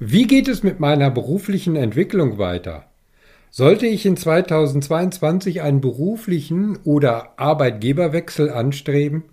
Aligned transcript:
Wie 0.00 0.28
geht 0.28 0.46
es 0.46 0.62
mit 0.62 0.78
meiner 0.78 1.10
beruflichen 1.10 1.74
Entwicklung 1.74 2.38
weiter? 2.38 2.84
Sollte 3.50 3.88
ich 3.88 4.06
in 4.06 4.16
2022 4.16 5.60
einen 5.60 5.80
beruflichen 5.80 6.78
oder 6.84 7.36
Arbeitgeberwechsel 7.36 8.48
anstreben? 8.48 9.24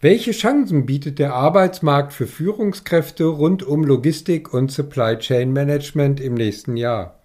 Welche 0.00 0.32
Chancen 0.32 0.86
bietet 0.86 1.20
der 1.20 1.34
Arbeitsmarkt 1.34 2.12
für 2.12 2.26
Führungskräfte 2.26 3.26
rund 3.26 3.62
um 3.62 3.84
Logistik 3.84 4.52
und 4.52 4.72
Supply 4.72 5.18
Chain 5.18 5.52
Management 5.52 6.18
im 6.18 6.34
nächsten 6.34 6.76
Jahr? 6.76 7.20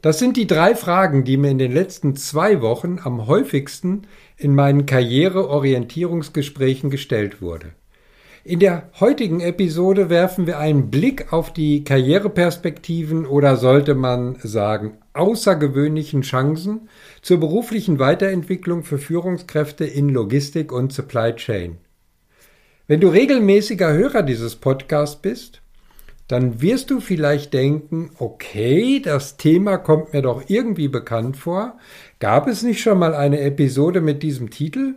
Das 0.00 0.18
sind 0.18 0.38
die 0.38 0.46
drei 0.46 0.74
Fragen, 0.74 1.24
die 1.24 1.36
mir 1.36 1.50
in 1.50 1.58
den 1.58 1.72
letzten 1.72 2.16
zwei 2.16 2.62
Wochen 2.62 3.00
am 3.04 3.26
häufigsten 3.26 4.06
in 4.38 4.54
meinen 4.54 4.86
Karriereorientierungsgesprächen 4.86 6.88
gestellt 6.88 7.42
wurde. 7.42 7.74
In 8.44 8.58
der 8.58 8.90
heutigen 8.98 9.38
Episode 9.38 10.10
werfen 10.10 10.48
wir 10.48 10.58
einen 10.58 10.90
Blick 10.90 11.32
auf 11.32 11.52
die 11.52 11.84
Karriereperspektiven 11.84 13.24
oder 13.24 13.56
sollte 13.56 13.94
man 13.94 14.36
sagen 14.42 14.98
außergewöhnlichen 15.12 16.22
Chancen 16.22 16.88
zur 17.20 17.38
beruflichen 17.38 18.00
Weiterentwicklung 18.00 18.82
für 18.82 18.98
Führungskräfte 18.98 19.84
in 19.84 20.08
Logistik 20.08 20.72
und 20.72 20.92
Supply 20.92 21.36
Chain. 21.36 21.78
Wenn 22.88 23.00
du 23.00 23.10
regelmäßiger 23.10 23.92
Hörer 23.92 24.24
dieses 24.24 24.56
Podcasts 24.56 25.22
bist, 25.22 25.62
dann 26.26 26.60
wirst 26.60 26.90
du 26.90 26.98
vielleicht 26.98 27.54
denken, 27.54 28.10
okay, 28.18 28.98
das 28.98 29.36
Thema 29.36 29.76
kommt 29.76 30.14
mir 30.14 30.22
doch 30.22 30.42
irgendwie 30.48 30.88
bekannt 30.88 31.36
vor. 31.36 31.78
Gab 32.18 32.48
es 32.48 32.64
nicht 32.64 32.80
schon 32.80 32.98
mal 32.98 33.14
eine 33.14 33.40
Episode 33.40 34.00
mit 34.00 34.24
diesem 34.24 34.50
Titel? 34.50 34.94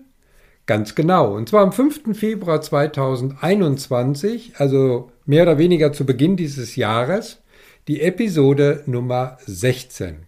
Ganz 0.65 0.95
genau. 0.95 1.35
Und 1.35 1.49
zwar 1.49 1.61
am 1.61 1.71
5. 1.71 2.17
Februar 2.17 2.59
2021, 2.61 4.53
also 4.57 5.11
mehr 5.25 5.43
oder 5.43 5.57
weniger 5.57 5.93
zu 5.93 6.05
Beginn 6.05 6.37
dieses 6.37 6.75
Jahres, 6.75 7.43
die 7.87 8.01
Episode 8.01 8.81
Nummer 8.87 9.37
16. 9.45 10.25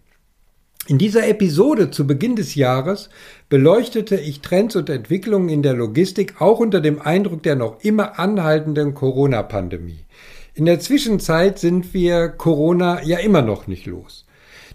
In 0.86 0.96
dieser 0.96 1.28
Episode 1.28 1.90
zu 1.90 2.06
Beginn 2.06 2.36
des 2.36 2.54
Jahres 2.54 3.10
beleuchtete 3.48 4.16
ich 4.16 4.40
Trends 4.40 4.76
und 4.76 4.88
Entwicklungen 4.88 5.48
in 5.48 5.62
der 5.62 5.74
Logistik 5.74 6.40
auch 6.40 6.60
unter 6.60 6.80
dem 6.80 7.02
Eindruck 7.02 7.42
der 7.42 7.56
noch 7.56 7.82
immer 7.82 8.18
anhaltenden 8.18 8.94
Corona-Pandemie. 8.94 10.06
In 10.54 10.66
der 10.66 10.80
Zwischenzeit 10.80 11.58
sind 11.58 11.92
wir 11.92 12.28
Corona 12.28 13.02
ja 13.02 13.18
immer 13.18 13.42
noch 13.42 13.66
nicht 13.66 13.86
los. 13.86 14.24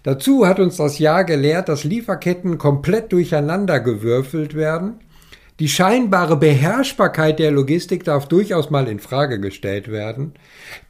Dazu 0.02 0.46
hat 0.46 0.60
uns 0.60 0.76
das 0.76 0.98
Jahr 0.98 1.24
gelehrt, 1.24 1.68
dass 1.68 1.84
Lieferketten 1.84 2.58
komplett 2.58 3.12
durcheinandergewürfelt 3.12 4.54
werden 4.54 5.00
die 5.60 5.68
scheinbare 5.68 6.36
Beherrschbarkeit 6.36 7.38
der 7.38 7.52
Logistik 7.52 8.02
darf 8.02 8.26
durchaus 8.26 8.70
mal 8.70 8.88
in 8.88 8.98
Frage 8.98 9.38
gestellt 9.38 9.86
werden. 9.88 10.32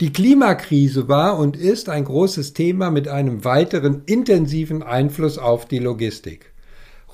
Die 0.00 0.10
Klimakrise 0.10 1.06
war 1.06 1.38
und 1.38 1.56
ist 1.56 1.90
ein 1.90 2.04
großes 2.04 2.54
Thema 2.54 2.90
mit 2.90 3.06
einem 3.06 3.44
weiteren 3.44 4.02
intensiven 4.06 4.82
Einfluss 4.82 5.36
auf 5.36 5.66
die 5.66 5.80
Logistik. 5.80 6.52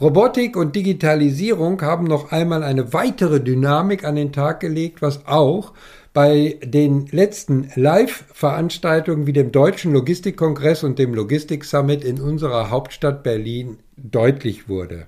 Robotik 0.00 0.56
und 0.56 0.76
Digitalisierung 0.76 1.82
haben 1.82 2.04
noch 2.04 2.30
einmal 2.30 2.62
eine 2.62 2.92
weitere 2.92 3.40
Dynamik 3.40 4.04
an 4.04 4.14
den 4.14 4.32
Tag 4.32 4.60
gelegt, 4.60 5.02
was 5.02 5.26
auch 5.26 5.72
bei 6.12 6.58
den 6.64 7.06
letzten 7.08 7.70
Live-Veranstaltungen 7.74 9.26
wie 9.26 9.32
dem 9.32 9.52
Deutschen 9.52 9.92
Logistikkongress 9.92 10.84
und 10.84 10.98
dem 10.98 11.14
Logistik 11.14 11.64
Summit 11.64 12.04
in 12.04 12.20
unserer 12.20 12.70
Hauptstadt 12.70 13.22
Berlin 13.22 13.78
deutlich 13.96 14.68
wurde. 14.68 15.06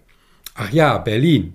Ach 0.54 0.70
ja, 0.70 0.98
Berlin. 0.98 1.54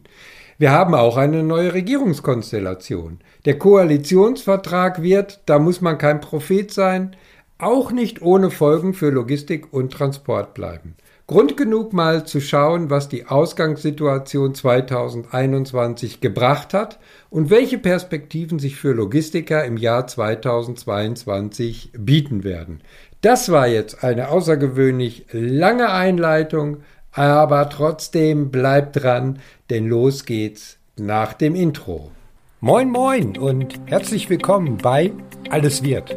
Wir 0.59 0.71
haben 0.71 0.95
auch 0.95 1.17
eine 1.17 1.43
neue 1.43 1.75
Regierungskonstellation. 1.75 3.19
Der 3.45 3.59
Koalitionsvertrag 3.59 5.03
wird, 5.03 5.41
da 5.45 5.59
muss 5.59 5.81
man 5.81 5.99
kein 5.99 6.19
Prophet 6.19 6.73
sein, 6.73 7.15
auch 7.59 7.91
nicht 7.91 8.23
ohne 8.23 8.49
Folgen 8.49 8.95
für 8.95 9.11
Logistik 9.11 9.71
und 9.71 9.93
Transport 9.93 10.55
bleiben. 10.55 10.95
Grund 11.27 11.57
genug 11.57 11.93
mal 11.93 12.25
zu 12.25 12.41
schauen, 12.41 12.89
was 12.89 13.07
die 13.07 13.27
Ausgangssituation 13.27 14.55
2021 14.55 16.21
gebracht 16.21 16.73
hat 16.73 16.97
und 17.29 17.51
welche 17.51 17.77
Perspektiven 17.77 18.57
sich 18.57 18.77
für 18.77 18.93
Logistiker 18.93 19.63
im 19.63 19.77
Jahr 19.77 20.07
2022 20.07 21.91
bieten 21.99 22.43
werden. 22.43 22.81
Das 23.21 23.51
war 23.51 23.67
jetzt 23.67 24.03
eine 24.03 24.29
außergewöhnlich 24.29 25.25
lange 25.31 25.91
Einleitung, 25.91 26.77
aber 27.17 27.69
trotzdem 27.69 28.51
bleibt 28.51 29.01
dran, 29.01 29.39
denn 29.69 29.87
los 29.87 30.25
geht's 30.25 30.77
nach 30.97 31.33
dem 31.33 31.55
Intro. 31.55 32.11
Moin 32.59 32.89
moin 32.89 33.37
und 33.37 33.79
herzlich 33.85 34.29
willkommen 34.29 34.77
bei 34.77 35.11
Alles 35.49 35.83
wird, 35.83 36.15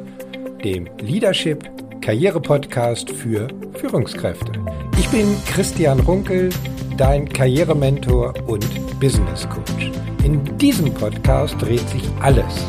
dem 0.65 0.88
Leadership 0.99 1.69
Karriere 2.00 2.41
Podcast 2.41 3.11
für 3.11 3.49
Führungskräfte. 3.75 4.53
Ich 4.99 5.09
bin 5.09 5.37
Christian 5.47 6.00
Runkel, 6.00 6.50
dein 6.97 7.28
Karrierementor 7.28 8.34
und 8.47 8.67
Business 9.00 9.49
Coach. 9.49 9.91
In 10.22 10.59
diesem 10.59 10.93
Podcast 10.93 11.56
dreht 11.61 11.87
sich 11.88 12.03
alles 12.21 12.67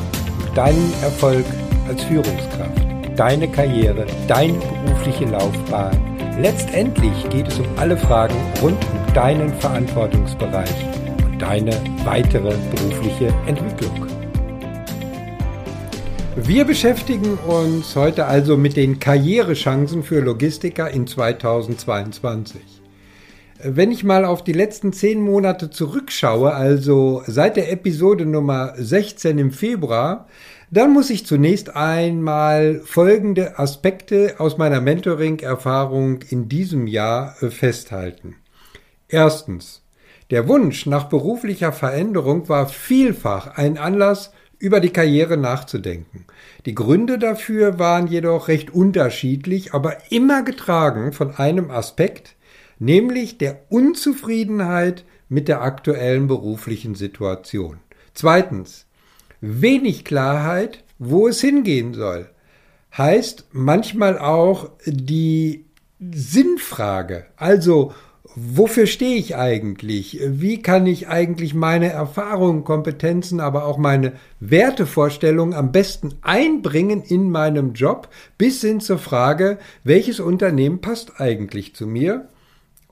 um 0.48 0.56
deinen 0.56 0.94
Erfolg 1.02 1.46
als 1.88 2.04
Führungskraft, 2.04 3.18
deine 3.18 3.50
Karriere, 3.50 4.06
deine 4.28 4.58
berufliche 4.86 5.26
Laufbahn 5.26 6.11
Letztendlich 6.42 7.30
geht 7.30 7.50
es 7.50 7.60
um 7.60 7.68
alle 7.78 7.96
Fragen 7.96 8.34
rund 8.64 8.84
um 8.92 9.14
deinen 9.14 9.54
Verantwortungsbereich 9.60 10.74
und 11.24 11.40
deine 11.40 11.72
weitere 12.04 12.56
berufliche 12.72 13.28
Entwicklung. 13.46 14.08
Wir 16.36 16.66
beschäftigen 16.66 17.38
uns 17.38 17.96
heute 17.96 18.26
also 18.26 18.58
mit 18.58 18.76
den 18.76 18.98
Karrierechancen 18.98 20.02
für 20.02 20.20
Logistiker 20.20 20.90
in 20.90 21.06
2022. 21.06 22.60
Wenn 23.64 23.92
ich 23.92 24.04
mal 24.04 24.26
auf 24.26 24.44
die 24.44 24.54
letzten 24.54 24.94
zehn 24.94 25.22
Monate 25.22 25.70
zurückschaue, 25.70 26.56
also 26.56 27.22
seit 27.28 27.56
der 27.56 27.72
Episode 27.72 28.26
Nummer 28.26 28.74
16 28.76 29.38
im 29.38 29.52
Februar, 29.52 30.26
dann 30.72 30.94
muss 30.94 31.10
ich 31.10 31.26
zunächst 31.26 31.76
einmal 31.76 32.82
folgende 32.86 33.60
Aspekte 33.60 34.36
aus 34.38 34.58
meiner 34.58 34.80
Mentoring-Erfahrung 34.80 36.22
in 36.30 36.48
diesem 36.48 36.88
Jahr 36.88 37.36
äh, 37.42 37.50
festhalten. 37.50 38.38
Erstens. 39.08 39.84
Der 40.30 40.48
Wunsch 40.48 40.86
nach 40.86 41.10
beruflicher 41.10 41.74
Veränderung 41.74 42.48
war 42.48 42.70
vielfach 42.70 43.58
ein 43.58 43.78
Anlass, 43.78 44.32
über 44.60 44.80
die 44.80 44.92
Karriere 44.92 45.38
nachzudenken. 45.38 46.26
Die 46.66 46.76
Gründe 46.76 47.18
dafür 47.18 47.80
waren 47.80 48.08
jedoch 48.08 48.48
recht 48.48 48.72
unterschiedlich, 48.72 49.74
aber 49.74 49.98
immer 50.12 50.44
getragen 50.44 51.12
von 51.12 51.36
einem 51.36 51.72
Aspekt, 51.72 52.36
nämlich 52.80 53.40
der 53.40 53.60
Unzufriedenheit 53.70 55.04
mit 55.28 55.48
der 55.48 55.64
aktuellen 55.64 56.28
beruflichen 56.28 56.96
Situation. 56.96 57.80
Zweitens, 58.14 58.86
wenig 59.42 60.06
Klarheit, 60.06 60.84
wo 61.00 61.28
es 61.28 61.42
hingehen 61.42 61.94
soll. 61.94 62.30
Heißt 62.98 63.48
manchmal 63.52 64.20
auch 64.20 64.70
die 64.86 65.66
Sinnfrage. 66.00 67.26
Also, 67.38 67.94
wofür 68.36 68.86
stehe 68.86 69.18
ich 69.18 69.36
eigentlich? 69.36 70.20
Wie 70.24 70.62
kann 70.62 70.88
ich 70.88 71.08
eigentlich 71.08 71.54
meine 71.54 71.90
Erfahrungen, 71.90 72.64
Kompetenzen, 72.64 73.40
aber 73.40 73.66
auch 73.66 73.78
meine 73.78 74.14
Wertevorstellungen 74.40 75.54
am 75.54 75.72
besten 75.72 76.14
einbringen 76.22 77.02
in 77.02 77.30
meinem 77.30 77.74
Job, 77.74 78.10
bis 78.38 78.62
hin 78.62 78.80
zur 78.80 78.98
Frage, 78.98 79.58
welches 79.84 80.20
Unternehmen 80.20 80.82
passt 80.82 81.20
eigentlich 81.20 81.76
zu 81.76 81.88
mir? 81.88 82.30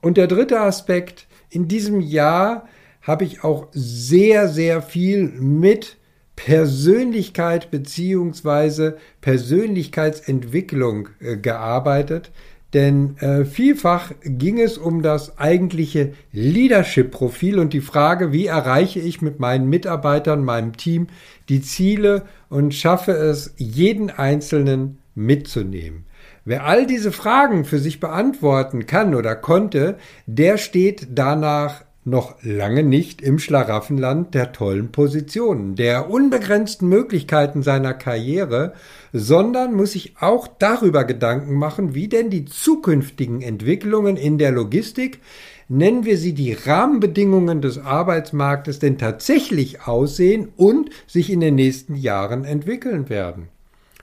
Und 0.00 0.16
der 0.16 0.26
dritte 0.26 0.60
Aspekt, 0.60 1.26
in 1.50 1.68
diesem 1.68 2.00
Jahr 2.00 2.68
habe 3.02 3.24
ich 3.24 3.44
auch 3.44 3.68
sehr, 3.72 4.48
sehr 4.48 4.82
viel 4.82 5.28
mit 5.28 5.96
Persönlichkeit 6.44 7.70
beziehungsweise 7.70 8.96
Persönlichkeitsentwicklung 9.20 11.10
äh, 11.20 11.36
gearbeitet, 11.36 12.30
denn 12.72 13.18
äh, 13.18 13.44
vielfach 13.44 14.12
ging 14.22 14.58
es 14.58 14.78
um 14.78 15.02
das 15.02 15.38
eigentliche 15.38 16.14
Leadership-Profil 16.32 17.58
und 17.58 17.74
die 17.74 17.82
Frage, 17.82 18.32
wie 18.32 18.46
erreiche 18.46 19.00
ich 19.00 19.20
mit 19.20 19.38
meinen 19.38 19.68
Mitarbeitern, 19.68 20.42
meinem 20.42 20.78
Team 20.78 21.08
die 21.50 21.60
Ziele 21.60 22.22
und 22.48 22.74
schaffe 22.74 23.12
es, 23.12 23.52
jeden 23.58 24.08
Einzelnen 24.08 24.98
mitzunehmen. 25.14 26.06
Wer 26.46 26.64
all 26.64 26.86
diese 26.86 27.12
Fragen 27.12 27.66
für 27.66 27.78
sich 27.78 28.00
beantworten 28.00 28.86
kann 28.86 29.14
oder 29.14 29.36
konnte, 29.36 29.98
der 30.26 30.56
steht 30.56 31.08
danach 31.10 31.84
noch 32.04 32.42
lange 32.42 32.82
nicht 32.82 33.20
im 33.20 33.38
Schlaraffenland 33.38 34.34
der 34.34 34.52
tollen 34.52 34.90
Positionen, 34.90 35.76
der 35.76 36.08
unbegrenzten 36.08 36.88
Möglichkeiten 36.88 37.62
seiner 37.62 37.92
Karriere, 37.92 38.72
sondern 39.12 39.74
muss 39.74 39.92
sich 39.92 40.14
auch 40.18 40.48
darüber 40.48 41.04
Gedanken 41.04 41.54
machen, 41.54 41.94
wie 41.94 42.08
denn 42.08 42.30
die 42.30 42.46
zukünftigen 42.46 43.42
Entwicklungen 43.42 44.16
in 44.16 44.38
der 44.38 44.50
Logistik, 44.50 45.20
nennen 45.68 46.04
wir 46.04 46.16
sie 46.16 46.32
die 46.32 46.54
Rahmenbedingungen 46.54 47.60
des 47.60 47.78
Arbeitsmarktes, 47.78 48.78
denn 48.78 48.96
tatsächlich 48.96 49.86
aussehen 49.86 50.48
und 50.56 50.90
sich 51.06 51.30
in 51.30 51.40
den 51.40 51.54
nächsten 51.54 51.96
Jahren 51.96 52.44
entwickeln 52.44 53.10
werden. 53.10 53.48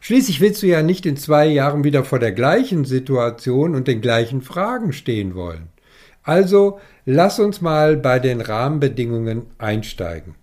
Schließlich 0.02 0.40
willst 0.40 0.62
du 0.62 0.68
ja 0.68 0.84
nicht 0.84 1.08
in 1.08 1.18
zwei 1.18 1.48
Jahren 1.48 1.84
wieder 1.84 2.04
vor 2.04 2.20
der 2.20 2.32
gleichen 2.32 2.86
Situation 2.86 3.74
und 3.74 3.88
den 3.88 4.02
gleichen 4.02 4.42
Fragen 4.42 4.94
stehen 4.94 5.34
wollen. 5.34 5.70
Also 6.28 6.82
lass 7.06 7.40
uns 7.40 7.62
mal 7.62 7.96
bei 7.96 8.20
den 8.20 8.42
Rahmenbedingungen 8.42 9.44
einsteigen. 9.58 10.36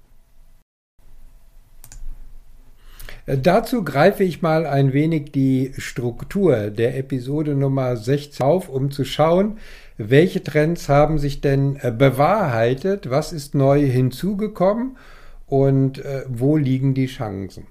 Äh, 3.26 3.36
dazu 3.36 3.84
greife 3.84 4.25
ich 4.25 4.40
mal 4.40 4.64
ein 4.64 4.94
wenig 4.94 5.31
die 5.32 5.75
Struktur 5.76 6.70
der 6.70 6.96
Episode 6.96 7.54
Nummer 7.54 7.98
16 7.98 8.46
auf, 8.46 8.70
um 8.70 8.90
zu 8.90 9.04
schauen, 9.04 9.58
welche 9.98 10.42
Trends 10.42 10.88
haben 10.88 11.19
sich 11.19 11.42
denn 11.42 11.76
äh, 11.76 11.90
bewahrheitet, 11.90 13.10
was 13.10 13.34
ist 13.34 13.54
neu 13.54 13.84
hinzugekommen 13.84 14.96
und 15.44 15.98
äh, 15.98 16.25
wo 16.28 16.56
liegen 16.56 16.94
die 16.94 17.08
Chancen. 17.08 17.66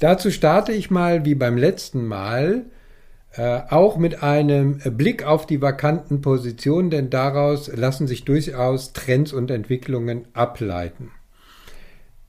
Dazu 0.00 0.30
starte 0.30 0.72
ich 0.72 0.90
mal 0.90 1.24
wie 1.24 1.34
beim 1.34 1.56
letzten 1.56 2.06
Mal 2.06 2.66
äh, 3.38 3.62
auch 3.70 3.96
mit 3.98 4.24
einem 4.24 4.78
Blick 4.78 5.24
auf 5.24 5.46
die 5.46 5.62
vakanten 5.62 6.20
Positionen, 6.20 6.90
denn 6.90 7.08
daraus 7.08 7.68
lassen 7.72 8.08
sich 8.08 8.24
durchaus 8.24 8.92
Trends 8.92 9.32
und 9.32 9.52
Entwicklungen 9.52 10.26
ableiten. 10.32 11.12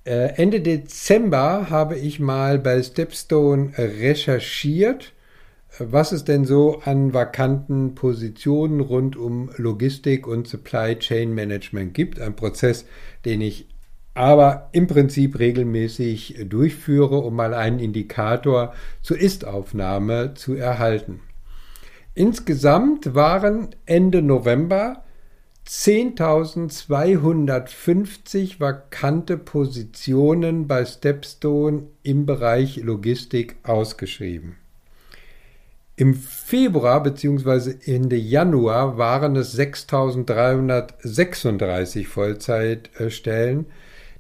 Äh, 0.06 0.36
Ende 0.36 0.62
Dezember 0.62 1.72
habe 1.72 1.98
ich 1.98 2.20
mal 2.20 2.60
bei 2.60 2.82
Stepstone 2.84 3.72
recherchiert, 3.76 5.14
was 5.80 6.12
es 6.12 6.26
denn 6.26 6.46
so 6.46 6.82
an 6.86 7.12
vakanten 7.12 7.96
Positionen 7.96 8.80
rund 8.80 9.18
um 9.18 9.50
Logistik 9.56 10.28
und 10.28 10.48
Supply 10.48 10.96
Chain 11.00 11.34
Management 11.34 11.96
gibt. 11.96 12.20
Ein 12.20 12.36
Prozess, 12.36 12.86
den 13.26 13.42
ich 13.42 13.68
aber 14.19 14.69
im 14.74 14.88
Prinzip 14.88 15.39
regelmäßig 15.39 16.48
durchführe, 16.50 17.19
um 17.19 17.38
mal 17.38 17.54
einen 17.54 17.80
Indikator 17.80 18.74
zur 19.01 19.18
Ist-Aufnahme 19.18 20.33
zu 20.33 20.56
erhalten. 20.56 21.21
Insgesamt 22.16 23.16
waren 23.16 23.69
Ende 23.86 24.21
November 24.21 25.06
10.250 25.66 28.60
vakante 28.60 29.38
Positionen 29.38 30.68
bei 30.68 30.83
Stepstone 30.83 31.83
im 32.04 32.25
Bereich 32.25 32.75
Logistik 32.75 33.56
ausgeschrieben. 33.63 34.57
Im 35.95 36.13
Februar 36.13 37.01
bzw. 37.04 37.75
Ende 37.86 38.18
Januar 38.18 38.98
waren 38.98 39.38
es 39.38 39.57
6.336 39.57 42.06
Vollzeitstellen, 42.06 43.68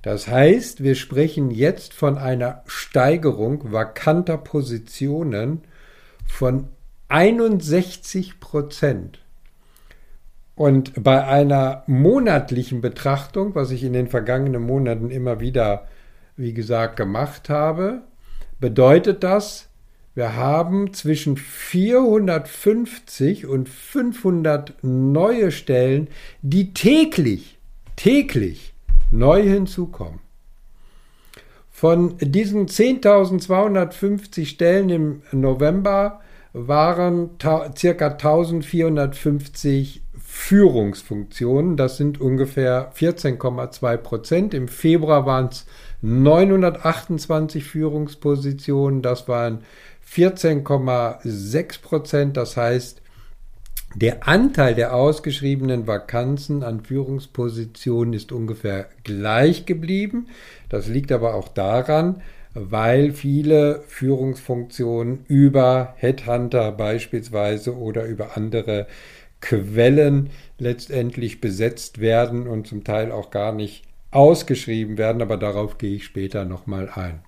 das 0.01 0.27
heißt, 0.27 0.81
wir 0.81 0.95
sprechen 0.95 1.51
jetzt 1.51 1.93
von 1.93 2.17
einer 2.17 2.63
Steigerung 2.65 3.71
vakanter 3.71 4.37
Positionen 4.37 5.61
von 6.25 6.69
61 7.09 8.39
Prozent. 8.39 9.19
Und 10.55 11.03
bei 11.03 11.25
einer 11.25 11.83
monatlichen 11.87 12.81
Betrachtung, 12.81 13.55
was 13.55 13.71
ich 13.71 13.83
in 13.83 13.93
den 13.93 14.07
vergangenen 14.07 14.61
Monaten 14.61 15.09
immer 15.09 15.39
wieder, 15.39 15.87
wie 16.35 16.53
gesagt, 16.53 16.95
gemacht 16.95 17.49
habe, 17.49 18.03
bedeutet 18.59 19.23
das, 19.23 19.69
wir 20.15 20.35
haben 20.35 20.93
zwischen 20.93 21.37
450 21.37 23.45
und 23.45 23.69
500 23.69 24.73
neue 24.81 25.51
Stellen, 25.51 26.07
die 26.41 26.73
täglich, 26.73 27.57
täglich 27.95 28.73
neu 29.11 29.43
hinzukommen. 29.43 30.19
Von 31.69 32.17
diesen 32.19 32.67
10.250 32.67 34.45
Stellen 34.45 34.89
im 34.89 35.21
November 35.31 36.19
waren 36.51 37.37
ca. 37.37 37.67
1450 37.73 40.01
Führungsfunktionen. 40.17 41.77
Das 41.77 41.97
sind 41.97 42.19
ungefähr 42.19 42.91
14,2 42.93 43.97
Prozent. 43.97 44.53
Im 44.53 44.67
Februar 44.67 45.25
waren 45.25 45.47
es 45.47 45.65
928 46.01 47.63
Führungspositionen. 47.63 49.01
Das 49.01 49.27
waren 49.27 49.63
14,6 50.11 51.81
Prozent. 51.81 52.37
Das 52.37 52.57
heißt, 52.57 53.01
der 53.95 54.27
Anteil 54.27 54.75
der 54.75 54.93
ausgeschriebenen 54.93 55.87
Vakanzen 55.87 56.63
an 56.63 56.81
Führungspositionen 56.81 58.13
ist 58.13 58.31
ungefähr 58.31 58.87
gleich 59.03 59.65
geblieben. 59.65 60.27
Das 60.69 60.87
liegt 60.87 61.11
aber 61.11 61.33
auch 61.33 61.47
daran, 61.47 62.21
weil 62.53 63.11
viele 63.13 63.83
Führungsfunktionen 63.87 65.25
über 65.27 65.95
Headhunter 65.97 66.71
beispielsweise 66.71 67.75
oder 67.75 68.05
über 68.05 68.37
andere 68.37 68.87
Quellen 69.41 70.29
letztendlich 70.57 71.41
besetzt 71.41 71.99
werden 71.99 72.47
und 72.47 72.67
zum 72.67 72.83
Teil 72.83 73.11
auch 73.11 73.31
gar 73.31 73.53
nicht 73.53 73.83
ausgeschrieben 74.11 74.97
werden, 74.97 75.21
aber 75.21 75.37
darauf 75.37 75.77
gehe 75.77 75.95
ich 75.95 76.05
später 76.05 76.45
nochmal 76.45 76.89
ein. 76.93 77.21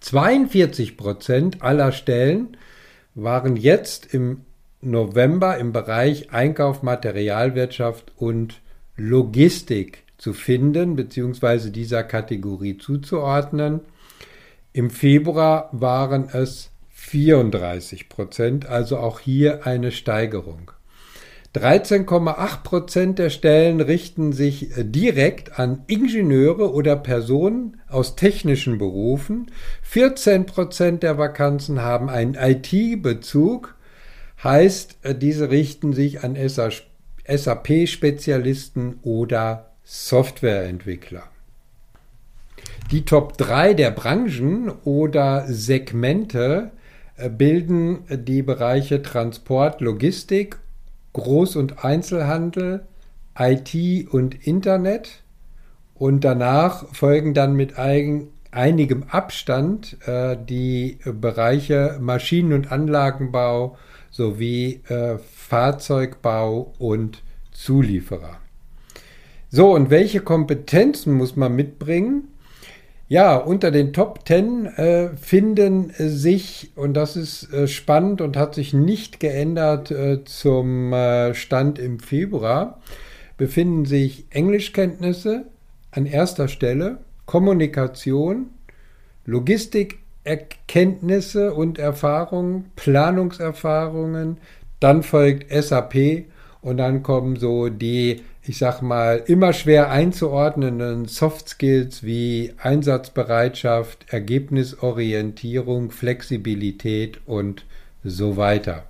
42 0.00 0.96
Prozent 0.96 1.62
aller 1.62 1.92
Stellen 1.92 2.56
waren 3.14 3.56
jetzt 3.56 4.12
im 4.12 4.42
November 4.84 5.58
im 5.58 5.72
Bereich 5.72 6.32
Einkauf, 6.32 6.82
Materialwirtschaft 6.82 8.12
und 8.16 8.60
Logistik 8.96 10.04
zu 10.18 10.32
finden, 10.32 10.96
beziehungsweise 10.96 11.70
dieser 11.70 12.04
Kategorie 12.04 12.78
zuzuordnen. 12.78 13.80
Im 14.72 14.90
Februar 14.90 15.68
waren 15.72 16.28
es 16.32 16.70
34 16.90 18.08
Prozent, 18.08 18.66
also 18.66 18.98
auch 18.98 19.20
hier 19.20 19.66
eine 19.66 19.92
Steigerung. 19.92 20.70
13,8 21.54 22.62
Prozent 22.64 23.18
der 23.20 23.30
Stellen 23.30 23.80
richten 23.80 24.32
sich 24.32 24.70
direkt 24.76 25.60
an 25.60 25.84
Ingenieure 25.86 26.72
oder 26.72 26.96
Personen 26.96 27.80
aus 27.88 28.16
technischen 28.16 28.78
Berufen. 28.78 29.52
14 29.82 30.46
Prozent 30.46 31.04
der 31.04 31.16
Vakanzen 31.16 31.80
haben 31.80 32.08
einen 32.08 32.34
IT-Bezug 32.34 33.76
Heißt, 34.42 34.98
äh, 35.02 35.14
diese 35.14 35.50
richten 35.50 35.92
sich 35.92 36.24
an 36.24 36.36
SAP-Spezialisten 37.26 38.98
oder 39.02 39.70
Softwareentwickler. 39.84 41.24
Die 42.90 43.04
Top 43.04 43.38
3 43.38 43.74
der 43.74 43.90
Branchen 43.90 44.70
oder 44.84 45.46
Segmente 45.46 46.70
äh, 47.16 47.28
bilden 47.28 48.04
die 48.10 48.42
Bereiche 48.42 49.02
Transport, 49.02 49.80
Logistik, 49.80 50.58
Groß- 51.14 51.56
und 51.56 51.84
Einzelhandel, 51.84 52.86
IT 53.38 54.08
und 54.12 54.46
Internet 54.46 55.22
und 55.94 56.24
danach 56.24 56.94
folgen 56.94 57.34
dann 57.34 57.54
mit 57.54 57.78
eigen, 57.78 58.28
einigem 58.50 59.04
Abstand 59.04 59.96
äh, 60.06 60.36
die 60.36 60.98
Bereiche 61.04 61.98
Maschinen- 62.00 62.52
und 62.52 62.70
Anlagenbau, 62.70 63.76
sowie 64.14 64.80
äh, 64.88 65.18
Fahrzeugbau 65.18 66.72
und 66.78 67.22
Zulieferer. 67.50 68.38
So, 69.50 69.74
und 69.74 69.90
welche 69.90 70.20
Kompetenzen 70.20 71.14
muss 71.14 71.34
man 71.34 71.56
mitbringen? 71.56 72.28
Ja, 73.08 73.36
unter 73.36 73.72
den 73.72 73.92
Top 73.92 74.20
10 74.26 74.66
äh, 74.66 75.08
finden 75.16 75.92
sich, 75.98 76.70
und 76.76 76.94
das 76.94 77.16
ist 77.16 77.52
äh, 77.52 77.66
spannend 77.66 78.20
und 78.20 78.36
hat 78.36 78.54
sich 78.54 78.72
nicht 78.72 79.18
geändert 79.18 79.90
äh, 79.90 80.24
zum 80.24 80.92
äh, 80.92 81.34
Stand 81.34 81.80
im 81.80 81.98
Februar, 81.98 82.80
befinden 83.36 83.84
sich 83.84 84.26
Englischkenntnisse 84.30 85.44
an 85.90 86.06
erster 86.06 86.46
Stelle, 86.46 86.98
Kommunikation, 87.26 88.46
Logistik, 89.26 89.98
Erkenntnisse 90.24 91.52
und 91.52 91.78
Erfahrungen, 91.78 92.70
Planungserfahrungen, 92.76 94.38
dann 94.80 95.02
folgt 95.02 95.52
SAP 95.52 96.24
und 96.62 96.78
dann 96.78 97.02
kommen 97.02 97.36
so 97.36 97.68
die, 97.68 98.22
ich 98.42 98.58
sag 98.58 98.80
mal, 98.80 99.22
immer 99.26 99.52
schwer 99.52 99.90
einzuordnenden 99.90 101.06
Soft 101.06 101.48
Skills 101.50 102.02
wie 102.02 102.54
Einsatzbereitschaft, 102.58 104.06
Ergebnisorientierung, 104.08 105.90
Flexibilität 105.90 107.20
und 107.26 107.64
so 108.02 108.36
weiter. 108.36 108.84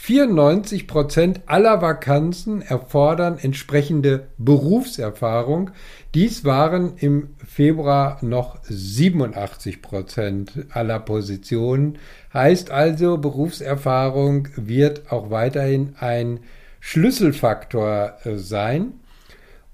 94 0.00 0.86
Prozent 0.86 1.40
aller 1.46 1.82
Vakanzen 1.82 2.62
erfordern 2.62 3.36
entsprechende 3.36 4.28
Berufserfahrung. 4.38 5.72
Dies 6.14 6.44
waren 6.44 6.96
im 6.98 7.30
Februar 7.44 8.18
noch 8.22 8.58
87 8.62 9.82
Prozent 9.82 10.52
aller 10.70 11.00
Positionen. 11.00 11.98
Heißt 12.32 12.70
also, 12.70 13.18
Berufserfahrung 13.18 14.48
wird 14.54 15.10
auch 15.10 15.30
weiterhin 15.30 15.96
ein 15.98 16.40
Schlüsselfaktor 16.78 18.18
äh, 18.22 18.36
sein. 18.36 18.92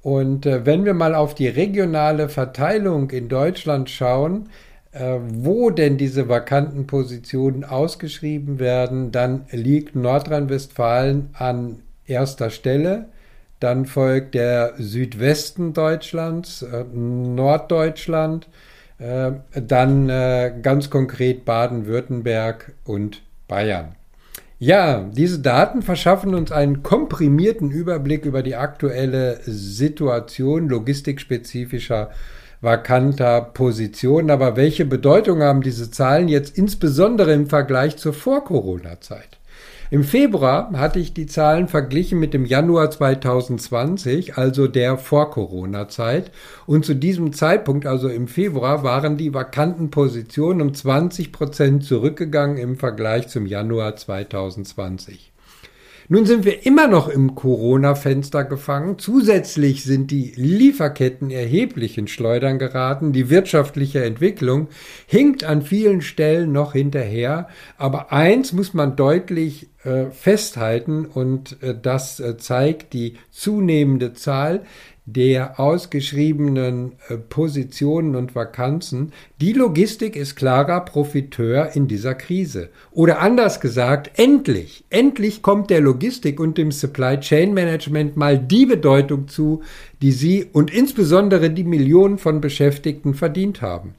Und 0.00 0.47
äh, 0.47 0.64
wenn 0.64 0.87
wir 0.87 0.95
mal 0.95 1.14
auf 1.14 1.35
die 1.35 1.49
regionale 1.49 2.31
Verteilung 2.31 3.11
in 3.11 3.28
Deutschland 3.28 3.90
schauen, 3.90 4.49
äh, 4.94 5.18
wo 5.20 5.70
denn 5.70 5.98
diese 5.98 6.28
vakanten 6.28 6.86
Positionen 6.86 7.64
ausgeschrieben 7.64 8.58
werden, 8.60 9.10
dann 9.10 9.46
liegt 9.50 9.96
Nordrhein-Westfalen 9.96 11.30
an 11.34 11.82
erster 12.06 12.50
Stelle. 12.50 13.06
Dann 13.58 13.86
folgt 13.86 14.34
der 14.34 14.74
Südwesten 14.78 15.72
Deutschlands, 15.72 16.62
äh, 16.62 16.84
Norddeutschland, 16.92 18.48
äh, 18.98 19.32
dann 19.54 20.08
äh, 20.08 20.52
ganz 20.62 20.90
konkret 20.90 21.44
Baden-Württemberg 21.44 22.72
und 22.84 23.22
Bayern. 23.48 23.96
Ja, 24.60 25.10
diese 25.12 25.40
Daten 25.40 25.82
verschaffen 25.82 26.34
uns 26.34 26.52
einen 26.52 26.84
komprimierten 26.84 27.70
Überblick 27.72 28.24
über 28.24 28.42
die 28.42 28.54
aktuelle 28.54 29.40
Situation 29.44 30.68
logistikspezifischer 30.68 32.10
vakanter 32.64 33.40
Positionen. 33.40 34.30
Aber 34.30 34.56
welche 34.56 34.85
Bedeutung 34.85 35.42
haben 35.42 35.62
diese 35.62 35.90
Zahlen 35.90 36.28
jetzt 36.28 36.59
insbesondere 36.59 37.33
im 37.33 37.47
Vergleich 37.47 37.97
zur 37.97 38.14
Vor-Corona-Zeit? 38.14 39.38
Im 39.90 40.02
Februar 40.02 40.73
hatte 40.73 40.99
ich 40.99 41.14
die 41.14 41.26
Zahlen 41.26 41.68
verglichen 41.68 42.18
mit 42.18 42.35
dem 42.35 42.47
Januar 42.47 42.90
2020, 42.90 44.37
also 44.37 44.66
der 44.66 44.97
Vor-Corona-Zeit. 44.97 46.33
Und 46.66 46.85
zu 46.85 46.94
diesem 46.94 47.33
Zeitpunkt, 47.33 47.87
also 47.87 48.09
im 48.09 48.26
Februar, 48.26 48.83
waren 48.83 49.18
die 49.18 49.35
vakanten 49.35 49.90
Positionen 49.90 50.62
um 50.62 50.75
20 50.75 51.33
Prozent 51.33 51.85
zurückgegangen 51.85 52.56
im 52.56 52.76
Vergleich 52.76 53.28
zum 53.28 53.47
Januar 53.47 53.94
2020. 53.94 55.34
Nun 56.08 56.26
sind 56.26 56.44
wir 56.44 56.66
immer 56.66 56.87
noch 56.87 57.08
im 57.08 57.34
Corona-Fenster 57.34 58.44
gefangen. 58.44 58.99
Zusätzlich 58.99 59.84
sind 59.84 60.11
die 60.11 60.32
Lieferketten 60.37 61.30
erheblich 61.30 61.96
in 61.96 62.08
Schleudern 62.08 62.58
geraten. 62.58 63.12
Die 63.12 63.30
wirtschaftliche 63.30 64.04
Entwicklung 64.04 64.68
hinkt 65.06 65.44
an 65.44 65.62
vielen 65.62 66.02
Stellen 66.02 66.52
noch 66.52 66.75
hinterher. 66.75 67.49
Aber 67.78 68.12
eins 68.12 68.52
muss 68.52 68.75
man 68.75 68.96
deutlich 68.96 69.68
äh, 69.84 70.11
festhalten 70.11 71.06
und 71.06 71.62
äh, 71.62 71.75
das 71.80 72.20
äh, 72.20 72.37
zeigt 72.37 72.92
die 72.92 73.16
zunehmende 73.30 74.12
Zahl 74.12 74.62
der 75.06 75.61
ausgeschriebenen 75.61 76.92
äh, 77.08 77.16
Positionen 77.16 78.16
und 78.16 78.34
Vakanzen, 78.34 79.12
die 79.40 79.52
Logistik 79.52 80.16
ist 80.16 80.34
klarer 80.34 80.80
Profiteur 80.80 81.75
in 81.75 81.88
dieser 81.88 82.14
Krise. 82.14 82.70
Oder 82.90 83.20
anders 83.20 83.61
gesagt, 83.61 84.18
endlich, 84.18 84.84
endlich 84.88 85.42
kommt 85.42 85.68
der 85.68 85.82
Logistik 85.82 86.40
und 86.40 86.56
dem 86.56 86.73
Supply 86.73 87.20
Chain 87.20 87.52
Management 87.52 88.16
mal 88.16 88.38
die 88.38 88.64
Bedeutung 88.64 89.28
zu, 89.28 89.62
die 90.00 90.12
sie 90.12 90.46
und 90.52 90.73
insbesondere 90.73 91.50
die 91.50 91.64
Millionen 91.64 92.16
von 92.16 92.40
Beschäftigten 92.40 93.14
verdient 93.14 93.61
haben. 93.61 93.94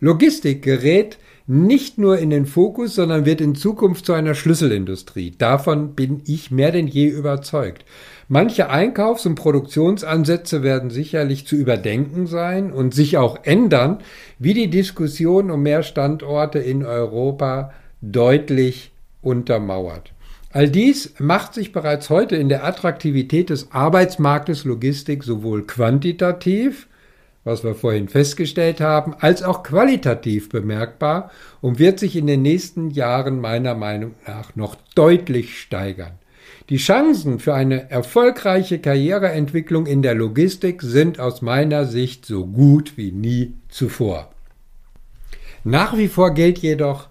Logistik 0.00 0.62
gerät 0.62 1.18
nicht 1.50 1.96
nur 1.96 2.18
in 2.18 2.28
den 2.28 2.44
Fokus, 2.44 2.94
sondern 2.94 3.24
wird 3.24 3.40
in 3.40 3.54
Zukunft 3.54 4.04
zu 4.04 4.12
einer 4.12 4.34
Schlüsselindustrie. 4.34 5.32
Davon 5.36 5.94
bin 5.94 6.20
ich 6.26 6.50
mehr 6.50 6.72
denn 6.72 6.86
je 6.86 7.06
überzeugt. 7.08 7.86
Manche 8.30 8.68
Einkaufs- 8.68 9.24
und 9.24 9.36
Produktionsansätze 9.36 10.62
werden 10.62 10.90
sicherlich 10.90 11.46
zu 11.46 11.56
überdenken 11.56 12.26
sein 12.26 12.70
und 12.70 12.92
sich 12.92 13.16
auch 13.16 13.38
ändern, 13.44 14.00
wie 14.38 14.52
die 14.52 14.68
Diskussion 14.68 15.50
um 15.50 15.62
mehr 15.62 15.82
Standorte 15.82 16.58
in 16.58 16.84
Europa 16.84 17.72
deutlich 18.02 18.92
untermauert. 19.22 20.12
All 20.50 20.68
dies 20.68 21.14
macht 21.18 21.54
sich 21.54 21.72
bereits 21.72 22.10
heute 22.10 22.36
in 22.36 22.50
der 22.50 22.64
Attraktivität 22.64 23.48
des 23.48 23.72
Arbeitsmarktes 23.72 24.64
Logistik 24.64 25.24
sowohl 25.24 25.66
quantitativ, 25.66 26.86
was 27.44 27.64
wir 27.64 27.74
vorhin 27.74 28.08
festgestellt 28.08 28.82
haben, 28.82 29.14
als 29.18 29.42
auch 29.42 29.62
qualitativ 29.62 30.50
bemerkbar 30.50 31.30
und 31.62 31.78
wird 31.78 31.98
sich 31.98 32.14
in 32.14 32.26
den 32.26 32.42
nächsten 32.42 32.90
Jahren 32.90 33.40
meiner 33.40 33.74
Meinung 33.74 34.14
nach 34.26 34.54
noch 34.54 34.76
deutlich 34.94 35.58
steigern. 35.58 36.12
Die 36.68 36.76
Chancen 36.76 37.38
für 37.38 37.54
eine 37.54 37.90
erfolgreiche 37.90 38.78
Karriereentwicklung 38.78 39.86
in 39.86 40.02
der 40.02 40.14
Logistik 40.14 40.82
sind 40.82 41.18
aus 41.18 41.40
meiner 41.40 41.86
Sicht 41.86 42.26
so 42.26 42.44
gut 42.44 42.98
wie 42.98 43.10
nie 43.10 43.54
zuvor. 43.70 44.30
Nach 45.64 45.96
wie 45.96 46.08
vor 46.08 46.34
gilt 46.34 46.58
jedoch, 46.58 47.08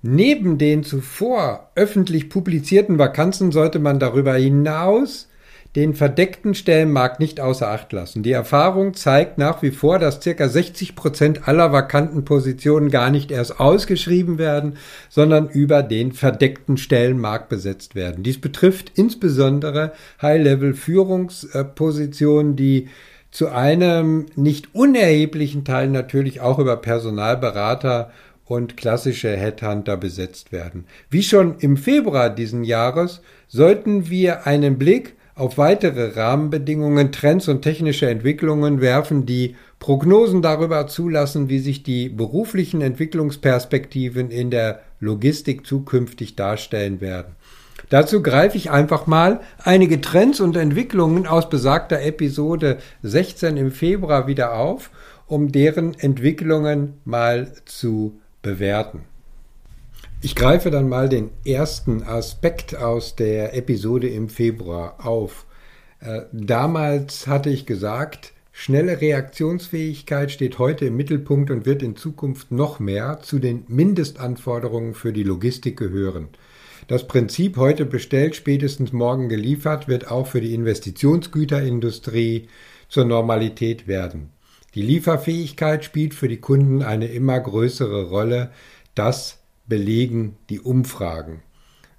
neben 0.00 0.58
den 0.58 0.84
zuvor 0.84 1.70
öffentlich 1.74 2.28
publizierten 2.28 2.98
Vakanzen 2.98 3.50
sollte 3.50 3.80
man 3.80 3.98
darüber 3.98 4.34
hinaus 4.34 5.28
den 5.76 5.94
verdeckten 5.94 6.54
Stellenmarkt 6.54 7.20
nicht 7.20 7.38
außer 7.40 7.68
Acht 7.68 7.92
lassen. 7.92 8.24
Die 8.24 8.32
Erfahrung 8.32 8.94
zeigt 8.94 9.38
nach 9.38 9.62
wie 9.62 9.70
vor, 9.70 10.00
dass 10.00 10.20
circa 10.20 10.48
60 10.48 10.96
Prozent 10.96 11.46
aller 11.46 11.70
vakanten 11.72 12.24
Positionen 12.24 12.90
gar 12.90 13.10
nicht 13.10 13.30
erst 13.30 13.60
ausgeschrieben 13.60 14.38
werden, 14.38 14.78
sondern 15.08 15.48
über 15.48 15.84
den 15.84 16.10
verdeckten 16.12 16.76
Stellenmarkt 16.76 17.48
besetzt 17.48 17.94
werden. 17.94 18.24
Dies 18.24 18.40
betrifft 18.40 18.90
insbesondere 18.96 19.92
High-Level-Führungspositionen, 20.20 22.56
die 22.56 22.88
zu 23.30 23.48
einem 23.48 24.26
nicht 24.34 24.74
unerheblichen 24.74 25.64
Teil 25.64 25.88
natürlich 25.88 26.40
auch 26.40 26.58
über 26.58 26.78
Personalberater 26.78 28.10
und 28.44 28.76
klassische 28.76 29.36
Headhunter 29.36 29.96
besetzt 29.96 30.50
werden. 30.50 30.86
Wie 31.08 31.22
schon 31.22 31.60
im 31.60 31.76
Februar 31.76 32.28
diesen 32.28 32.64
Jahres 32.64 33.20
sollten 33.46 34.10
wir 34.10 34.48
einen 34.48 34.76
Blick 34.76 35.14
auf 35.40 35.56
weitere 35.56 36.18
Rahmenbedingungen, 36.20 37.12
Trends 37.12 37.48
und 37.48 37.62
technische 37.62 38.06
Entwicklungen 38.08 38.82
werfen, 38.82 39.24
die 39.24 39.56
Prognosen 39.78 40.42
darüber 40.42 40.86
zulassen, 40.86 41.48
wie 41.48 41.60
sich 41.60 41.82
die 41.82 42.10
beruflichen 42.10 42.82
Entwicklungsperspektiven 42.82 44.30
in 44.30 44.50
der 44.50 44.82
Logistik 45.00 45.66
zukünftig 45.66 46.36
darstellen 46.36 47.00
werden. 47.00 47.36
Dazu 47.88 48.22
greife 48.22 48.58
ich 48.58 48.70
einfach 48.70 49.06
mal 49.06 49.40
einige 49.64 50.02
Trends 50.02 50.40
und 50.40 50.58
Entwicklungen 50.58 51.26
aus 51.26 51.48
besagter 51.48 52.02
Episode 52.02 52.76
16 53.02 53.56
im 53.56 53.70
Februar 53.70 54.26
wieder 54.26 54.52
auf, 54.52 54.90
um 55.26 55.52
deren 55.52 55.98
Entwicklungen 55.98 57.00
mal 57.06 57.50
zu 57.64 58.20
bewerten. 58.42 59.09
Ich 60.22 60.34
greife 60.34 60.70
dann 60.70 60.90
mal 60.90 61.08
den 61.08 61.30
ersten 61.46 62.02
Aspekt 62.02 62.76
aus 62.76 63.16
der 63.16 63.56
Episode 63.56 64.06
im 64.10 64.28
Februar 64.28 65.06
auf. 65.06 65.46
Äh, 66.00 66.24
damals 66.30 67.26
hatte 67.26 67.48
ich 67.48 67.64
gesagt, 67.64 68.34
schnelle 68.52 69.00
Reaktionsfähigkeit 69.00 70.30
steht 70.30 70.58
heute 70.58 70.84
im 70.84 70.96
Mittelpunkt 70.98 71.50
und 71.50 71.64
wird 71.64 71.82
in 71.82 71.96
Zukunft 71.96 72.50
noch 72.52 72.80
mehr 72.80 73.20
zu 73.22 73.38
den 73.38 73.64
Mindestanforderungen 73.68 74.92
für 74.92 75.14
die 75.14 75.22
Logistik 75.22 75.78
gehören. 75.78 76.28
Das 76.86 77.06
Prinzip 77.06 77.56
heute 77.56 77.86
bestellt, 77.86 78.36
spätestens 78.36 78.92
morgen 78.92 79.30
geliefert, 79.30 79.88
wird 79.88 80.10
auch 80.10 80.26
für 80.26 80.42
die 80.42 80.52
Investitionsgüterindustrie 80.52 82.48
zur 82.90 83.06
Normalität 83.06 83.88
werden. 83.88 84.28
Die 84.74 84.82
Lieferfähigkeit 84.82 85.82
spielt 85.82 86.12
für 86.12 86.28
die 86.28 86.40
Kunden 86.40 86.82
eine 86.82 87.06
immer 87.06 87.40
größere 87.40 88.10
Rolle. 88.10 88.50
Das 88.94 89.39
belegen 89.70 90.36
die 90.50 90.60
Umfragen. 90.60 91.42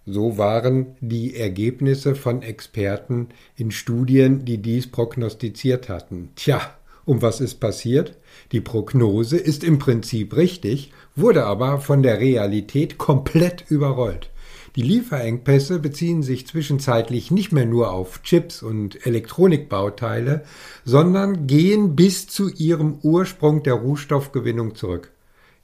So 0.06 0.38
waren 0.38 0.96
die 1.00 1.36
Ergebnisse 1.36 2.14
von 2.14 2.44
Experten 2.44 3.30
in 3.56 3.72
Studien, 3.72 4.46
die 4.46 4.60
dies 4.60 4.92
prognostiziert 4.92 5.90
hatten. 5.90 6.30
Tja, 6.36 6.62
und 7.06 7.24
was 7.24 7.42
ist 7.42 7.56
passiert? 7.56 8.18
Die 8.52 8.62
Prognose 8.62 9.38
ist 9.38 9.64
im 9.64 9.80
Prinzip 9.80 10.36
richtig, 10.36 10.92
wurde 11.16 11.46
aber 11.46 11.80
von 11.80 12.04
der 12.04 12.20
Realität 12.20 12.98
komplett 12.98 13.66
überrollt. 13.70 14.30
Die 14.76 14.82
Lieferengpässe 14.82 15.80
beziehen 15.80 16.24
sich 16.24 16.48
zwischenzeitlich 16.48 17.30
nicht 17.30 17.52
mehr 17.52 17.66
nur 17.66 17.92
auf 17.92 18.22
Chips 18.24 18.64
und 18.64 19.06
Elektronikbauteile, 19.06 20.44
sondern 20.86 21.48
gehen 21.48 21.96
bis 21.96 22.28
zu 22.28 22.50
ihrem 22.50 23.00
Ursprung 23.02 23.64
der 23.64 23.74
Rohstoffgewinnung 23.74 24.76
zurück. 24.76 25.12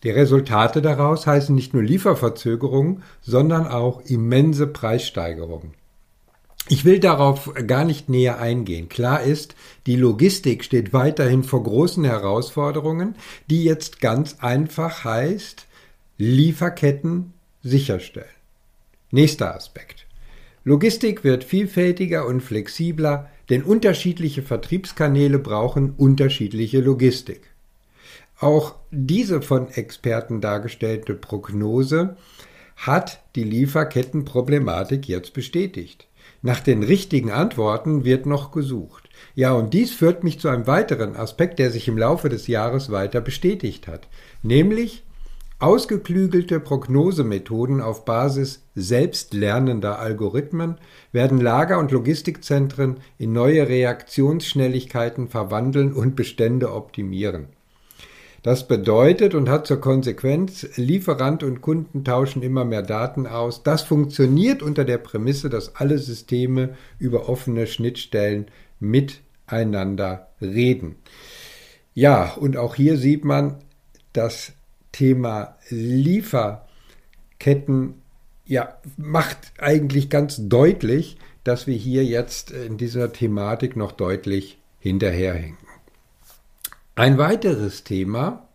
Die 0.04 0.12
Resultate 0.12 0.82
daraus 0.82 1.26
heißen 1.26 1.56
nicht 1.56 1.74
nur 1.74 1.84
Lieferverzögerungen, 1.84 3.04
sondern 3.22 3.68
auch 3.68 4.02
immense 4.02 4.68
Preissteigerungen. 4.68 5.74
Ich 6.70 6.84
will 6.84 7.00
darauf 7.00 7.54
gar 7.66 7.86
nicht 7.86 8.10
näher 8.10 8.40
eingehen. 8.40 8.90
Klar 8.90 9.24
ist, 9.24 9.56
die 9.86 9.96
Logistik 9.96 10.66
steht 10.66 10.92
weiterhin 10.92 11.44
vor 11.44 11.64
großen 11.64 12.04
Herausforderungen, 12.04 13.16
die 13.50 13.64
jetzt 13.64 14.02
ganz 14.02 14.38
einfach 14.40 15.06
heißt, 15.06 15.66
Lieferketten 16.18 17.34
sicherstellen. 17.64 18.28
Nächster 19.12 19.56
Aspekt. 19.56 20.08
Logistik 20.66 21.24
wird 21.24 21.46
vielfältiger 21.46 22.26
und 22.26 22.42
flexibler, 22.42 23.30
denn 23.50 23.64
unterschiedliche 23.64 24.42
Vertriebskanäle 24.42 25.40
brauchen 25.40 25.92
unterschiedliche 25.92 26.82
Logistik. 26.82 27.50
Auch 28.40 28.76
diese 28.92 29.42
von 29.42 29.70
Experten 29.70 30.42
dargestellte 30.42 31.16
Prognose 31.16 32.18
hat 32.76 33.24
die 33.36 33.44
Lieferkettenproblematik 33.44 35.08
jetzt 35.08 35.34
bestätigt. 35.34 36.08
Nach 36.44 36.60
den 36.60 36.84
richtigen 36.84 37.32
Antworten 37.32 38.06
wird 38.06 38.28
noch 38.28 38.52
gesucht. 38.52 39.10
Ja, 39.34 39.54
und 39.54 39.74
dies 39.74 39.92
führt 39.92 40.24
mich 40.24 40.40
zu 40.40 40.50
einem 40.50 40.68
weiteren 40.68 41.16
Aspekt, 41.16 41.58
der 41.58 41.72
sich 41.72 41.88
im 41.88 41.98
Laufe 41.98 42.30
des 42.30 42.46
Jahres 42.46 42.92
weiter 42.92 43.22
bestätigt 43.22 43.88
hat, 43.88 44.08
nämlich 44.44 45.04
Ausgeklügelte 45.60 46.60
Prognosemethoden 46.60 47.82
auf 47.82 48.06
Basis 48.06 48.64
selbstlernender 48.76 49.98
Algorithmen 49.98 50.78
werden 51.12 51.42
Lager- 51.42 51.80
und 51.80 51.92
Logistikzentren 51.92 53.00
in 53.18 53.34
neue 53.34 53.68
Reaktionsschnelligkeiten 53.68 55.30
verwandeln 55.30 55.94
und 55.94 56.16
Bestände 56.16 56.72
optimieren. 56.72 57.57
Das 58.48 58.66
bedeutet 58.66 59.36
und 59.36 59.50
hat 59.50 59.68
zur 59.68 59.82
Konsequenz, 59.82 60.66
Lieferant 60.78 61.44
und 61.44 61.60
Kunden 61.60 62.06
tauschen 62.06 62.42
immer 62.42 62.64
mehr 62.64 62.82
Daten 62.82 63.28
aus. 63.28 63.62
Das 63.62 63.82
funktioniert 63.82 64.64
unter 64.64 64.86
der 64.86 65.00
Prämisse, 65.00 65.50
dass 65.50 65.76
alle 65.76 65.98
Systeme 65.98 66.78
über 66.98 67.28
offene 67.28 67.68
Schnittstellen 67.68 68.46
miteinander 68.80 70.30
reden. 70.40 70.96
Ja, 71.94 72.36
und 72.36 72.56
auch 72.56 72.76
hier 72.76 72.96
sieht 72.96 73.26
man, 73.26 73.58
dass 74.14 74.54
Thema 74.94 75.58
Lieferketten 75.68 77.96
ja, 78.46 78.78
macht 78.96 79.52
eigentlich 79.58 80.10
ganz 80.10 80.48
deutlich, 80.48 81.18
dass 81.44 81.68
wir 81.68 81.76
hier 81.76 82.06
jetzt 82.06 82.52
in 82.52 82.78
dieser 82.78 83.12
Thematik 83.12 83.76
noch 83.76 83.92
deutlich 83.92 84.58
hinterherhängen. 84.80 85.67
Ein 86.98 87.20
weiteres 87.20 87.84
Thema 87.84 88.48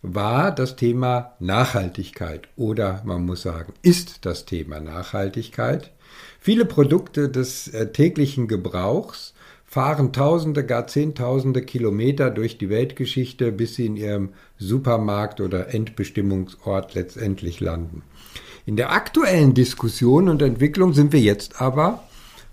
war 0.00 0.54
das 0.54 0.76
Thema 0.76 1.32
Nachhaltigkeit 1.40 2.46
oder 2.54 3.02
man 3.04 3.26
muss 3.26 3.42
sagen, 3.42 3.72
ist 3.82 4.24
das 4.24 4.44
Thema 4.44 4.78
Nachhaltigkeit. 4.78 5.90
Viele 6.38 6.64
Produkte 6.64 7.28
des 7.28 7.66
äh, 7.66 7.90
täglichen 7.90 8.46
Gebrauchs 8.46 9.34
fahren 9.64 10.12
Tausende, 10.12 10.64
gar 10.64 10.86
Zehntausende 10.86 11.62
Kilometer 11.62 12.30
durch 12.30 12.58
die 12.58 12.70
Weltgeschichte, 12.70 13.50
bis 13.50 13.74
sie 13.74 13.86
in 13.86 13.96
ihrem 13.96 14.34
Supermarkt 14.56 15.40
oder 15.40 15.74
Endbestimmungsort 15.74 16.94
letztendlich 16.94 17.58
landen. 17.58 18.02
In 18.66 18.76
der 18.76 18.92
aktuellen 18.92 19.54
Diskussion 19.54 20.28
und 20.28 20.42
Entwicklung 20.42 20.92
sind 20.92 21.12
wir 21.12 21.20
jetzt 21.20 21.60
aber 21.60 22.04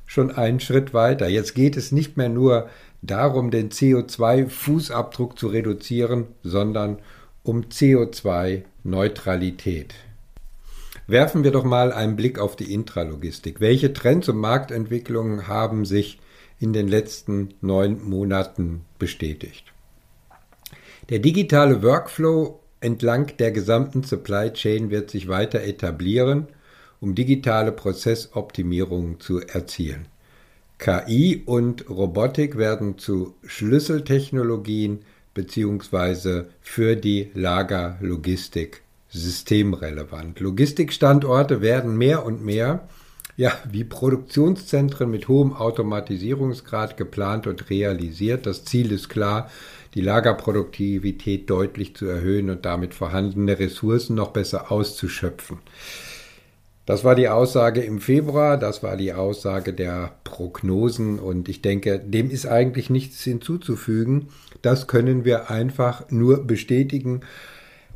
schon 0.07 0.31
einen 0.31 0.59
Schritt 0.59 0.95
weiter. 0.95 1.27
Jetzt 1.27 1.53
geht 1.53 1.77
es 1.77 1.91
nicht 1.91 2.17
mehr 2.17 2.29
nur 2.29 2.69
darum, 3.07 3.51
den 3.51 3.69
CO2-Fußabdruck 3.69 5.37
zu 5.37 5.47
reduzieren, 5.47 6.27
sondern 6.43 6.99
um 7.43 7.65
CO2-Neutralität. 7.65 9.93
Werfen 11.07 11.43
wir 11.43 11.51
doch 11.51 11.63
mal 11.63 11.93
einen 11.93 12.15
Blick 12.15 12.39
auf 12.39 12.55
die 12.55 12.73
Intralogistik. 12.73 13.61
Welche 13.61 13.93
Trends 13.93 14.27
und 14.29 14.37
Marktentwicklungen 14.37 15.47
haben 15.47 15.85
sich 15.85 16.19
in 16.59 16.73
den 16.73 16.87
letzten 16.87 17.53
neun 17.61 18.03
Monaten 18.03 18.85
bestätigt. 18.97 19.71
Der 21.09 21.19
digitale 21.19 21.83
Workflow 21.83 22.59
entlang 22.79 23.37
der 23.37 23.51
gesamten 23.51 24.03
Supply 24.03 24.51
Chain 24.51 24.89
wird 24.89 25.11
sich 25.11 25.27
weiter 25.27 25.61
etablieren, 25.61 26.47
um 26.99 27.13
digitale 27.13 27.71
Prozessoptimierungen 27.71 29.19
zu 29.19 29.41
erzielen. 29.41 30.07
KI 30.85 31.41
und 31.47 31.89
Robotik 31.89 32.59
werden 32.59 32.99
zu 32.99 33.33
Schlüsseltechnologien 33.43 34.99
bzw. 35.33 36.43
für 36.61 36.95
die 36.95 37.31
Lagerlogistik 37.33 38.83
systemrelevant. 39.09 40.39
Logistikstandorte 40.39 41.61
werden 41.61 41.97
mehr 41.97 42.23
und 42.23 42.45
mehr 42.45 42.87
ja, 43.35 43.51
wie 43.67 43.83
Produktionszentren 43.83 45.09
mit 45.09 45.27
hohem 45.27 45.53
Automatisierungsgrad 45.53 46.97
geplant 46.97 47.47
und 47.47 47.71
realisiert. 47.71 48.45
Das 48.45 48.63
Ziel 48.63 48.91
ist 48.91 49.09
klar, 49.09 49.49
die 49.95 50.01
Lagerproduktivität 50.01 51.49
deutlich 51.49 51.95
zu 51.95 52.05
erhöhen 52.05 52.51
und 52.51 52.63
damit 52.63 52.93
vorhandene 52.93 53.57
Ressourcen 53.57 54.15
noch 54.15 54.29
besser 54.29 54.71
auszuschöpfen. 54.71 55.57
Das 56.85 57.03
war 57.03 57.15
die 57.15 57.29
Aussage 57.29 57.81
im 57.81 57.99
Februar, 57.99 58.57
das 58.57 58.83
war 58.83 58.95
die 58.95 59.13
Aussage 59.13 59.73
der 59.73 60.11
Prognosen 60.23 61.17
und 61.17 61.49
ich 61.49 61.63
denke, 61.63 61.99
dem 61.99 62.29
ist 62.29 62.45
eigentlich 62.45 62.91
nichts 62.91 63.23
hinzuzufügen. 63.23 64.27
Das 64.61 64.85
können 64.85 65.25
wir 65.25 65.49
einfach 65.49 66.11
nur 66.11 66.45
bestätigen 66.45 67.21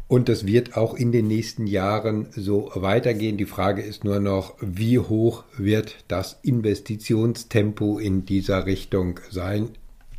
und 0.08 0.28
das 0.28 0.48
wird 0.48 0.76
auch 0.76 0.96
in 0.96 1.12
den 1.12 1.28
nächsten 1.28 1.68
Jahren 1.68 2.30
so 2.32 2.72
weitergehen. 2.74 3.38
Die 3.38 3.46
Frage 3.46 3.84
ist 3.84 4.04
nur 4.04 4.20
noch, 4.20 4.56
wie 4.60 4.98
hoch 4.98 5.44
wird 5.56 6.04
das 6.08 6.40
Investitionstempo 6.42 8.00
in 8.00 8.26
dieser 8.26 8.66
Richtung 8.66 9.20
sein? 9.30 9.70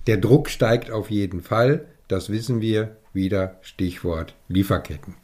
Der 0.06 0.16
Druck 0.16 0.48
steigt 0.48 0.92
auf 0.92 1.10
jeden 1.10 1.42
Fall. 1.42 1.86
Das 2.06 2.30
wissen 2.30 2.60
wir. 2.60 2.96
Wieder 3.12 3.58
Stichwort 3.62 4.36
Lieferketten. 4.46 5.16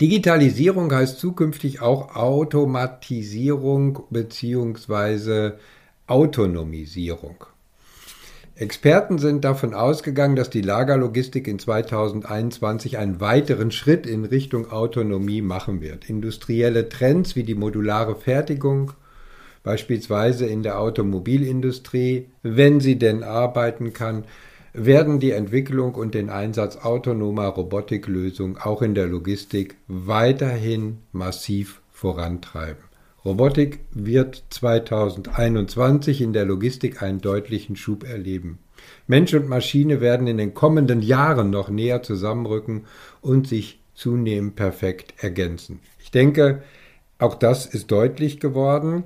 Digitalisierung 0.00 0.90
heißt 0.92 1.18
zukünftig 1.18 1.82
auch 1.82 2.16
Automatisierung 2.16 4.04
bzw. 4.08 5.52
Autonomisierung. 6.06 7.44
Experten 8.56 9.18
sind 9.18 9.44
davon 9.44 9.74
ausgegangen, 9.74 10.36
dass 10.36 10.48
die 10.48 10.62
Lagerlogistik 10.62 11.46
in 11.46 11.58
2021 11.58 12.96
einen 12.96 13.20
weiteren 13.20 13.70
Schritt 13.70 14.06
in 14.06 14.24
Richtung 14.24 14.70
Autonomie 14.70 15.42
machen 15.42 15.82
wird. 15.82 16.08
Industrielle 16.08 16.88
Trends 16.88 17.36
wie 17.36 17.44
die 17.44 17.54
modulare 17.54 18.16
Fertigung, 18.16 18.92
beispielsweise 19.62 20.46
in 20.46 20.62
der 20.62 20.78
Automobilindustrie, 20.78 22.28
wenn 22.42 22.80
sie 22.80 22.98
denn 22.98 23.22
arbeiten 23.22 23.92
kann, 23.92 24.24
werden 24.72 25.20
die 25.20 25.32
Entwicklung 25.32 25.94
und 25.94 26.14
den 26.14 26.30
Einsatz 26.30 26.76
autonomer 26.76 27.48
Robotiklösungen 27.48 28.56
auch 28.56 28.82
in 28.82 28.94
der 28.94 29.06
Logistik 29.06 29.76
weiterhin 29.88 30.98
massiv 31.12 31.80
vorantreiben. 31.90 32.84
Robotik 33.24 33.80
wird 33.90 34.44
2021 34.50 36.22
in 36.22 36.32
der 36.32 36.46
Logistik 36.46 37.02
einen 37.02 37.20
deutlichen 37.20 37.76
Schub 37.76 38.08
erleben. 38.08 38.58
Mensch 39.06 39.34
und 39.34 39.48
Maschine 39.48 40.00
werden 40.00 40.26
in 40.26 40.38
den 40.38 40.54
kommenden 40.54 41.02
Jahren 41.02 41.50
noch 41.50 41.68
näher 41.68 42.02
zusammenrücken 42.02 42.86
und 43.20 43.46
sich 43.46 43.80
zunehmend 43.94 44.56
perfekt 44.56 45.14
ergänzen. 45.18 45.80
Ich 45.98 46.10
denke, 46.10 46.62
auch 47.18 47.34
das 47.34 47.66
ist 47.66 47.90
deutlich 47.90 48.40
geworden. 48.40 49.04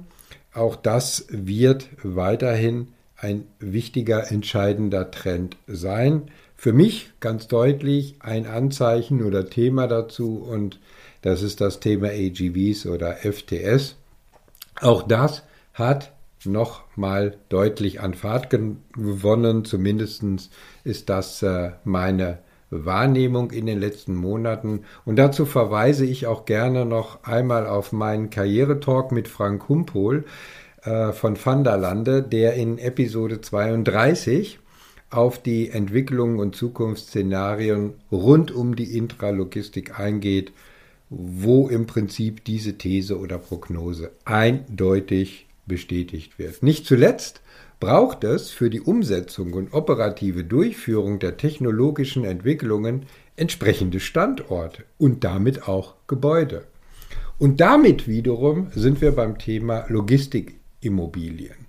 Auch 0.53 0.77
das 0.77 1.27
wird 1.31 1.88
weiterhin 2.05 2.93
ein 3.24 3.46
wichtiger, 3.58 4.30
entscheidender 4.30 5.10
Trend 5.10 5.56
sein. 5.66 6.30
Für 6.56 6.72
mich 6.72 7.10
ganz 7.20 7.48
deutlich 7.48 8.16
ein 8.20 8.46
Anzeichen 8.46 9.24
oder 9.24 9.48
Thema 9.48 9.88
dazu 9.88 10.37
und 10.38 10.78
das 11.22 11.42
ist 11.42 11.62
das 11.62 11.80
Thema 11.80 12.08
AGVs 12.08 12.87
oder 12.87 13.16
FTS. 13.16 13.96
Auch 14.80 15.02
das 15.02 15.42
hat 15.72 16.12
noch 16.44 16.82
mal 16.96 17.38
deutlich 17.48 18.02
an 18.02 18.12
Fahrt 18.12 18.50
gewonnen. 18.50 19.64
Zumindest 19.64 20.22
ist 20.84 21.08
das 21.08 21.42
äh, 21.42 21.70
meine 21.84 22.40
Wahrnehmung 22.68 23.50
in 23.52 23.64
den 23.64 23.80
letzten 23.80 24.14
Monaten. 24.14 24.84
Und 25.06 25.16
dazu 25.16 25.46
verweise 25.46 26.04
ich 26.04 26.26
auch 26.26 26.44
gerne 26.44 26.84
noch 26.84 27.24
einmal 27.24 27.66
auf 27.66 27.92
meinen 27.92 28.28
Karrieretalk 28.28 29.12
mit 29.12 29.28
Frank 29.28 29.68
Humpol 29.68 30.24
äh, 30.84 31.12
von 31.12 31.36
Vanderlande, 31.42 32.22
der 32.22 32.54
in 32.54 32.78
Episode 32.78 33.40
32 33.40 34.58
auf 35.10 35.40
die 35.42 35.70
Entwicklungen 35.70 36.38
und 36.38 36.56
Zukunftsszenarien 36.56 37.94
rund 38.10 38.50
um 38.50 38.74
die 38.74 38.96
Intralogistik 38.96 39.98
eingeht 39.98 40.52
wo 41.16 41.68
im 41.68 41.86
Prinzip 41.86 42.44
diese 42.44 42.76
These 42.78 43.18
oder 43.18 43.38
Prognose 43.38 44.10
eindeutig 44.24 45.46
bestätigt 45.66 46.38
wird. 46.38 46.62
Nicht 46.62 46.86
zuletzt 46.86 47.40
braucht 47.80 48.24
es 48.24 48.50
für 48.50 48.70
die 48.70 48.80
Umsetzung 48.80 49.52
und 49.52 49.72
operative 49.72 50.44
Durchführung 50.44 51.18
der 51.18 51.36
technologischen 51.36 52.24
Entwicklungen 52.24 53.06
entsprechende 53.36 54.00
Standorte 54.00 54.84
und 54.98 55.24
damit 55.24 55.68
auch 55.68 55.94
Gebäude. 56.06 56.64
Und 57.38 57.60
damit 57.60 58.06
wiederum 58.06 58.68
sind 58.74 59.00
wir 59.00 59.12
beim 59.12 59.38
Thema 59.38 59.86
Logistikimmobilien 60.84 61.64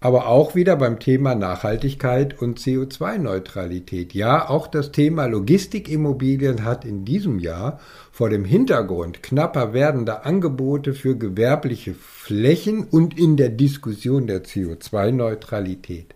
aber 0.00 0.28
auch 0.28 0.54
wieder 0.54 0.76
beim 0.76 1.00
Thema 1.00 1.34
Nachhaltigkeit 1.34 2.40
und 2.40 2.60
CO2-Neutralität. 2.60 4.14
Ja, 4.14 4.48
auch 4.48 4.68
das 4.68 4.92
Thema 4.92 5.26
Logistikimmobilien 5.26 6.64
hat 6.64 6.84
in 6.84 7.04
diesem 7.04 7.40
Jahr 7.40 7.80
vor 8.12 8.30
dem 8.30 8.44
Hintergrund 8.44 9.22
knapper 9.24 9.72
werdender 9.72 10.24
Angebote 10.24 10.94
für 10.94 11.16
gewerbliche 11.16 11.94
Flächen 11.94 12.84
und 12.84 13.18
in 13.18 13.36
der 13.36 13.48
Diskussion 13.48 14.28
der 14.28 14.44
CO2-Neutralität 14.44 16.14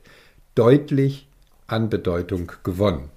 deutlich 0.54 1.26
an 1.66 1.90
Bedeutung 1.90 2.52
gewonnen. 2.62 3.10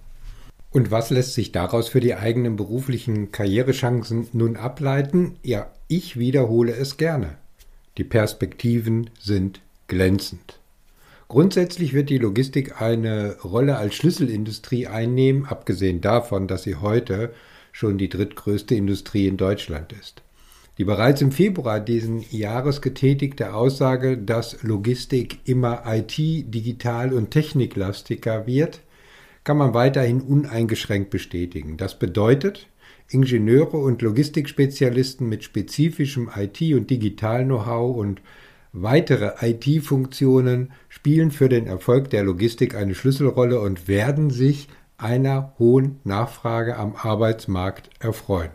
Und 0.71 0.89
was 0.89 1.09
lässt 1.09 1.35
sich 1.35 1.51
daraus 1.51 1.89
für 1.89 1.99
die 1.99 2.15
eigenen 2.15 2.55
beruflichen 2.55 3.31
Karrierechancen 3.31 4.27
nun 4.33 4.57
ableiten? 4.57 5.35
Ja, 5.43 5.67
ich 5.87 6.17
wiederhole 6.17 6.75
es 6.75 6.97
gerne. 6.97 7.37
Die 7.97 8.03
Perspektiven 8.03 9.09
sind 9.19 9.61
glänzend. 9.87 10.59
Grundsätzlich 11.27 11.93
wird 11.93 12.09
die 12.09 12.17
Logistik 12.17 12.81
eine 12.81 13.37
Rolle 13.43 13.77
als 13.77 13.95
Schlüsselindustrie 13.95 14.87
einnehmen, 14.87 15.45
abgesehen 15.45 16.01
davon, 16.01 16.47
dass 16.47 16.63
sie 16.63 16.75
heute 16.75 17.33
schon 17.71 17.97
die 17.97 18.09
drittgrößte 18.09 18.75
Industrie 18.75 19.27
in 19.27 19.37
Deutschland 19.37 19.93
ist. 19.93 20.21
Die 20.77 20.83
bereits 20.83 21.21
im 21.21 21.31
Februar 21.31 21.79
diesen 21.79 22.23
Jahres 22.31 22.81
getätigte 22.81 23.53
Aussage, 23.53 24.17
dass 24.17 24.61
Logistik 24.61 25.39
immer 25.45 25.83
IT, 25.87 26.17
digital 26.17 27.13
und 27.13 27.31
techniklastiger 27.31 28.45
wird, 28.45 28.81
kann 29.45 29.57
man 29.57 29.73
weiterhin 29.73 30.21
uneingeschränkt 30.21 31.11
bestätigen. 31.11 31.77
Das 31.77 31.97
bedeutet, 31.97 32.67
Ingenieure 33.09 33.77
und 33.77 34.01
Logistikspezialisten 34.01 35.29
mit 35.29 35.43
spezifischem 35.43 36.29
IT- 36.35 36.73
und 36.73 36.89
Digital-Know-how 36.89 37.95
und 37.95 38.21
weitere 38.73 39.31
IT-Funktionen 39.41 40.71
spielen 40.89 41.31
für 41.31 41.49
den 41.49 41.67
Erfolg 41.67 42.09
der 42.09 42.23
Logistik 42.23 42.75
eine 42.75 42.95
Schlüsselrolle 42.95 43.59
und 43.59 43.87
werden 43.87 44.29
sich 44.29 44.67
einer 44.97 45.53
hohen 45.59 45.99
Nachfrage 46.03 46.77
am 46.77 46.95
Arbeitsmarkt 46.95 47.89
erfreuen. 47.99 48.51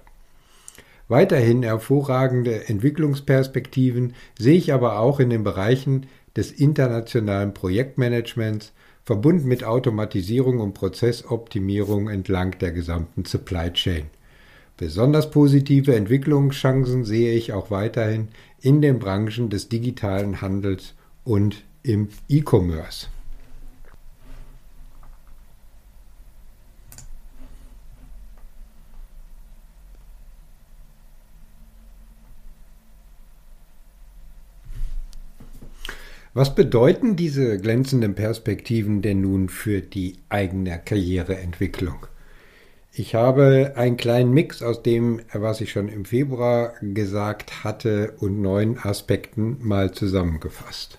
Weiterhin 1.08 1.62
hervorragende 1.62 2.68
Entwicklungsperspektiven 2.68 4.14
sehe 4.38 4.56
ich 4.56 4.72
aber 4.72 5.00
auch 5.00 5.20
in 5.20 5.30
den 5.30 5.42
Bereichen 5.42 6.06
des 6.36 6.52
internationalen 6.52 7.52
Projektmanagements, 7.52 8.72
verbunden 9.02 9.48
mit 9.48 9.64
Automatisierung 9.64 10.60
und 10.60 10.74
Prozessoptimierung 10.74 12.08
entlang 12.08 12.56
der 12.60 12.70
gesamten 12.70 13.24
Supply 13.24 13.72
Chain. 13.72 14.06
Besonders 14.80 15.30
positive 15.30 15.94
Entwicklungschancen 15.94 17.04
sehe 17.04 17.34
ich 17.34 17.52
auch 17.52 17.70
weiterhin 17.70 18.28
in 18.62 18.80
den 18.80 18.98
Branchen 18.98 19.50
des 19.50 19.68
digitalen 19.68 20.40
Handels 20.40 20.94
und 21.22 21.64
im 21.82 22.08
E-Commerce. 22.30 23.08
Was 36.32 36.54
bedeuten 36.54 37.16
diese 37.16 37.58
glänzenden 37.58 38.14
Perspektiven 38.14 39.02
denn 39.02 39.20
nun 39.20 39.50
für 39.50 39.82
die 39.82 40.16
eigene 40.30 40.78
Karriereentwicklung? 40.78 42.06
Ich 42.92 43.14
habe 43.14 43.74
einen 43.76 43.96
kleinen 43.96 44.32
Mix 44.32 44.62
aus 44.62 44.82
dem, 44.82 45.20
was 45.32 45.60
ich 45.60 45.70
schon 45.70 45.88
im 45.88 46.04
Februar 46.04 46.72
gesagt 46.80 47.62
hatte, 47.62 48.14
und 48.18 48.42
neun 48.42 48.78
Aspekten 48.78 49.58
mal 49.60 49.92
zusammengefasst. 49.92 50.98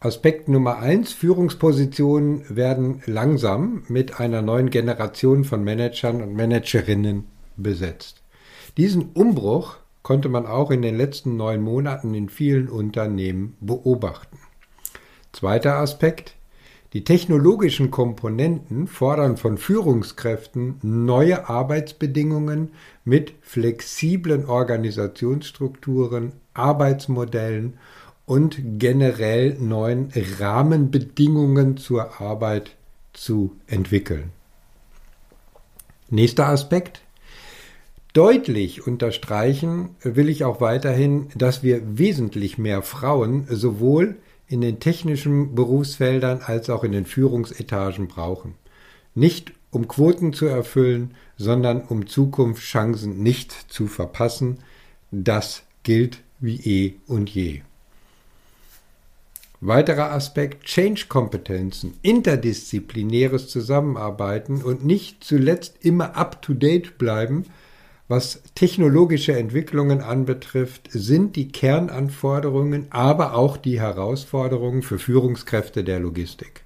Aspekt 0.00 0.48
Nummer 0.48 0.80
eins: 0.80 1.14
Führungspositionen 1.14 2.44
werden 2.54 3.02
langsam 3.06 3.84
mit 3.88 4.20
einer 4.20 4.42
neuen 4.42 4.68
Generation 4.68 5.44
von 5.44 5.64
Managern 5.64 6.20
und 6.20 6.34
Managerinnen 6.34 7.24
besetzt. 7.56 8.20
Diesen 8.76 9.12
Umbruch 9.14 9.76
konnte 10.02 10.28
man 10.28 10.44
auch 10.44 10.70
in 10.70 10.82
den 10.82 10.98
letzten 10.98 11.38
neun 11.38 11.62
Monaten 11.62 12.12
in 12.12 12.28
vielen 12.28 12.68
Unternehmen 12.68 13.56
beobachten. 13.62 14.36
Zweiter 15.32 15.76
Aspekt: 15.76 16.34
die 16.94 17.02
technologischen 17.02 17.90
Komponenten 17.90 18.86
fordern 18.86 19.36
von 19.36 19.58
Führungskräften 19.58 20.76
neue 20.82 21.48
Arbeitsbedingungen 21.48 22.70
mit 23.04 23.34
flexiblen 23.42 24.46
Organisationsstrukturen, 24.46 26.32
Arbeitsmodellen 26.54 27.74
und 28.26 28.78
generell 28.78 29.56
neuen 29.58 30.12
Rahmenbedingungen 30.38 31.76
zur 31.76 32.20
Arbeit 32.20 32.76
zu 33.12 33.56
entwickeln. 33.66 34.30
Nächster 36.10 36.46
Aspekt. 36.46 37.00
Deutlich 38.12 38.86
unterstreichen 38.86 39.96
will 40.04 40.28
ich 40.28 40.44
auch 40.44 40.60
weiterhin, 40.60 41.26
dass 41.34 41.64
wir 41.64 41.98
wesentlich 41.98 42.56
mehr 42.56 42.82
Frauen 42.82 43.48
sowohl 43.50 44.14
in 44.46 44.60
den 44.60 44.80
technischen 44.80 45.54
Berufsfeldern 45.54 46.40
als 46.44 46.70
auch 46.70 46.84
in 46.84 46.92
den 46.92 47.06
Führungsetagen 47.06 48.08
brauchen. 48.08 48.54
Nicht 49.14 49.52
um 49.70 49.88
Quoten 49.88 50.32
zu 50.32 50.46
erfüllen, 50.46 51.14
sondern 51.36 51.82
um 51.82 52.06
Zukunftschancen 52.06 53.22
nicht 53.22 53.52
zu 53.52 53.86
verpassen. 53.86 54.58
Das 55.10 55.62
gilt 55.82 56.20
wie 56.40 56.56
eh 56.56 56.94
und 57.06 57.30
je. 57.30 57.62
Weiterer 59.60 60.12
Aspekt 60.12 60.64
Change-Kompetenzen, 60.64 61.94
interdisziplinäres 62.02 63.48
Zusammenarbeiten 63.48 64.62
und 64.62 64.84
nicht 64.84 65.24
zuletzt 65.24 65.76
immer 65.80 66.16
up-to-date 66.16 66.98
bleiben– 66.98 67.46
was 68.08 68.42
technologische 68.54 69.36
Entwicklungen 69.36 70.00
anbetrifft, 70.00 70.88
sind 70.90 71.36
die 71.36 71.48
Kernanforderungen, 71.48 72.86
aber 72.90 73.34
auch 73.34 73.56
die 73.56 73.80
Herausforderungen 73.80 74.82
für 74.82 74.98
Führungskräfte 74.98 75.84
der 75.84 76.00
Logistik. 76.00 76.64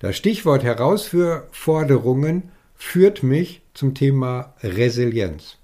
Das 0.00 0.16
Stichwort 0.16 0.64
Herausforderungen 0.64 2.50
führt 2.74 3.22
mich 3.22 3.62
zum 3.74 3.94
Thema 3.94 4.54
Resilienz. 4.62 5.58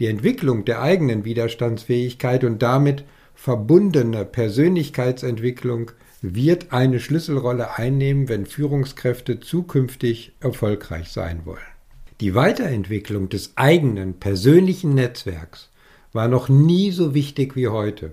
Die 0.00 0.06
Entwicklung 0.06 0.64
der 0.64 0.80
eigenen 0.80 1.24
Widerstandsfähigkeit 1.24 2.44
und 2.44 2.62
damit 2.62 3.04
verbundene 3.34 4.24
Persönlichkeitsentwicklung 4.24 5.90
wird 6.22 6.72
eine 6.72 7.00
Schlüsselrolle 7.00 7.76
einnehmen, 7.78 8.28
wenn 8.28 8.46
Führungskräfte 8.46 9.40
zukünftig 9.40 10.32
erfolgreich 10.40 11.10
sein 11.10 11.42
wollen. 11.44 11.77
Die 12.20 12.34
Weiterentwicklung 12.34 13.28
des 13.28 13.52
eigenen 13.54 14.14
persönlichen 14.14 14.94
Netzwerks 14.94 15.70
war 16.12 16.26
noch 16.26 16.48
nie 16.48 16.90
so 16.90 17.14
wichtig 17.14 17.54
wie 17.54 17.68
heute. 17.68 18.12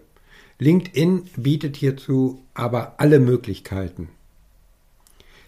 LinkedIn 0.60 1.24
bietet 1.36 1.76
hierzu 1.76 2.44
aber 2.54 3.00
alle 3.00 3.20
Möglichkeiten. 3.20 4.10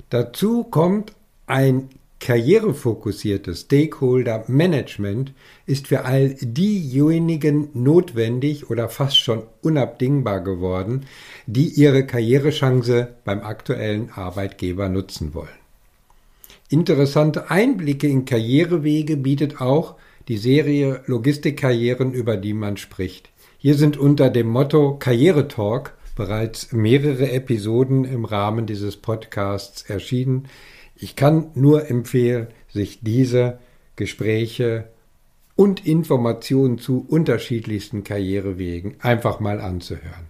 Dazu 0.10 0.64
kommt 0.64 1.14
ein 1.46 1.90
karrierefokussiertes 2.20 3.62
Stakeholder 3.62 4.44
Management 4.48 5.34
ist 5.68 5.88
für 5.88 6.06
all 6.06 6.36
diejenigen 6.42 7.70
notwendig 7.74 8.72
oder 8.72 8.90
fast 8.90 9.20
schon 9.20 9.44
unabdingbar 9.62 10.42
geworden, 10.42 11.06
die 11.46 11.68
ihre 11.68 12.08
Karrierechance 12.08 13.16
beim 13.24 13.42
aktuellen 13.42 14.10
Arbeitgeber 14.10 14.90
nutzen 14.90 15.36
wollen. 15.36 15.67
Interessante 16.70 17.50
Einblicke 17.50 18.08
in 18.08 18.26
Karrierewege 18.26 19.16
bietet 19.16 19.62
auch 19.62 19.96
die 20.28 20.38
Serie 20.38 21.02
Logistikkarrieren, 21.06 22.12
über 22.12 22.36
die 22.36 22.54
man 22.54 22.76
spricht. 22.76 23.30
Hier 23.58 23.76
sind 23.76 23.96
unter 23.96 24.30
dem 24.30 24.48
Motto 24.48 24.98
Karrieretalk 24.98 25.94
bereits 26.16 26.74
mehrere 26.74 27.32
Episoden 27.32 28.04
im 28.04 28.26
Rahmen 28.26 28.66
dieses 28.66 28.98
Podcasts 28.98 29.84
erschienen. 29.84 30.50
Ich 30.96 31.16
kann 31.16 31.52
nur 31.54 31.90
empfehlen, 31.90 32.48
sich 32.68 33.00
diese 33.02 33.60
Gespräche 33.96 34.90
und 35.56 35.86
Informationen 35.88 36.80
zu 36.80 37.06
unterschiedlichsten 37.08 38.04
Karrierewegen 38.04 38.96
einfach 39.00 39.40
mal 39.40 39.62
anzuhören. 39.62 40.28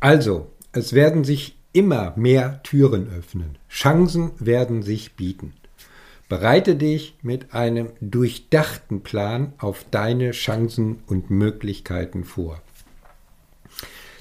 Also, 0.00 0.46
es 0.72 0.94
werden 0.94 1.24
sich 1.24 1.58
immer 1.72 2.12
mehr 2.16 2.62
Türen 2.62 3.08
öffnen. 3.08 3.58
Chancen 3.68 4.32
werden 4.38 4.82
sich 4.82 5.14
bieten. 5.14 5.52
Bereite 6.28 6.76
dich 6.76 7.16
mit 7.22 7.52
einem 7.52 7.90
durchdachten 8.00 9.02
Plan 9.02 9.52
auf 9.58 9.84
deine 9.90 10.30
Chancen 10.30 11.00
und 11.06 11.30
Möglichkeiten 11.30 12.24
vor. 12.24 12.62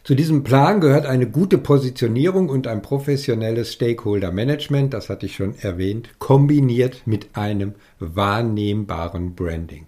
Zu 0.04 0.16
diesem 0.16 0.44
Plan 0.44 0.82
gehört 0.82 1.06
eine 1.06 1.30
gute 1.30 1.60
Positionierung 1.60 2.50
und 2.50 2.68
ein 2.68 2.82
professionelles 2.82 3.72
Stakeholder 3.74 4.32
Management, 4.32 4.94
das 4.94 5.10
hatte 5.10 5.28
ich 5.28 5.36
schon 5.36 5.56
erwähnt, 5.60 6.10
kombiniert 6.18 7.04
mit 7.06 7.38
einem 7.38 7.76
wahrnehmbaren 8.00 9.36
Branding. 9.36 9.86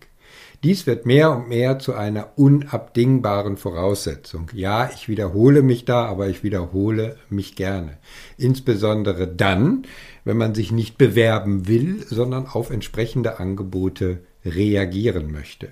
Dies 0.64 0.88
wird 0.88 1.06
mehr 1.06 1.36
und 1.36 1.50
mehr 1.50 1.78
zu 1.78 1.94
einer 1.94 2.38
unabdingbaren 2.38 3.58
Voraussetzung. 3.58 4.50
Ja, 4.54 4.90
ich 4.96 5.10
wiederhole 5.10 5.62
mich 5.62 5.84
da, 5.84 6.06
aber 6.06 6.30
ich 6.30 6.42
wiederhole 6.42 7.18
mich 7.30 7.58
gerne. 7.58 7.98
Insbesondere 8.38 9.28
dann, 9.28 9.84
wenn 10.24 10.38
man 10.38 10.56
sich 10.56 10.72
nicht 10.72 10.98
bewerben 10.98 11.68
will, 11.68 12.06
sondern 12.08 12.48
auf 12.48 12.70
entsprechende 12.70 13.42
Angebote 13.42 14.20
reagieren 14.46 15.34
möchte. 15.34 15.68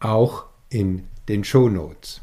auch 0.00 0.46
in 0.68 1.04
den 1.28 1.44
Show 1.44 1.68
Notes. 1.68 2.20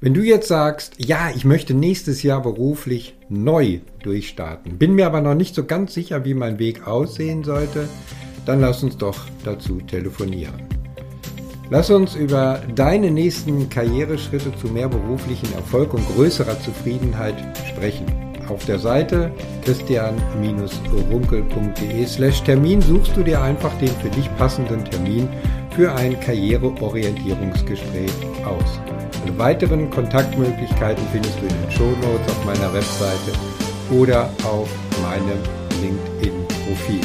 Wenn 0.00 0.14
du 0.14 0.22
jetzt 0.22 0.48
sagst, 0.48 0.94
ja, 0.98 1.30
ich 1.34 1.44
möchte 1.44 1.74
nächstes 1.74 2.22
Jahr 2.22 2.42
beruflich 2.42 3.16
neu 3.28 3.80
durchstarten, 4.02 4.78
bin 4.78 4.94
mir 4.94 5.06
aber 5.06 5.20
noch 5.20 5.34
nicht 5.34 5.54
so 5.54 5.64
ganz 5.64 5.94
sicher, 5.94 6.24
wie 6.24 6.34
mein 6.34 6.58
Weg 6.58 6.86
aussehen 6.86 7.44
sollte, 7.44 7.88
dann 8.44 8.60
lass 8.60 8.82
uns 8.82 8.96
doch 8.96 9.18
dazu 9.44 9.80
telefonieren. 9.80 10.62
Lass 11.70 11.90
uns 11.90 12.14
über 12.14 12.62
deine 12.74 13.10
nächsten 13.10 13.68
Karriereschritte 13.68 14.54
zu 14.56 14.68
mehr 14.68 14.88
beruflichen 14.88 15.52
Erfolg 15.54 15.94
und 15.94 16.06
größerer 16.14 16.60
Zufriedenheit 16.60 17.34
sprechen. 17.66 18.25
Auf 18.48 18.64
der 18.64 18.78
Seite 18.78 19.32
christian-runkel.de 19.64 22.06
slash 22.06 22.44
Termin 22.44 22.80
suchst 22.80 23.16
du 23.16 23.24
dir 23.24 23.42
einfach 23.42 23.76
den 23.78 23.88
für 23.88 24.10
dich 24.10 24.32
passenden 24.36 24.84
Termin 24.84 25.28
für 25.74 25.92
ein 25.92 26.20
Karriereorientierungsgespräch 26.20 28.12
aus. 28.44 28.80
Alle 29.22 29.38
weiteren 29.38 29.90
Kontaktmöglichkeiten 29.90 31.02
findest 31.12 31.40
du 31.40 31.46
in 31.46 31.54
den 31.62 31.70
Show 31.72 31.90
Notes 32.02 32.28
auf 32.28 32.44
meiner 32.44 32.72
Webseite 32.72 33.32
oder 33.90 34.30
auf 34.44 34.68
meinem 35.02 35.40
LinkedIn-Profil. 35.82 37.00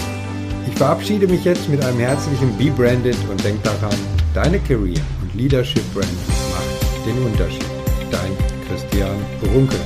Ich 0.67 0.75
verabschiede 0.75 1.27
mich 1.27 1.43
jetzt 1.43 1.67
mit 1.69 1.84
einem 1.84 1.97
herzlichen 1.99 2.56
Be 2.58 2.69
Branded 2.69 3.17
und 3.30 3.43
denk 3.43 3.62
daran, 3.63 3.97
deine 4.34 4.60
Career 4.60 5.01
und 5.21 5.36
Leadership 5.36 5.84
Brand 5.93 6.08
macht 6.51 7.06
den 7.06 7.17
Unterschied. 7.25 7.65
Dein 8.12 8.32
Christian 8.67 9.17
Runkel. 9.54 9.80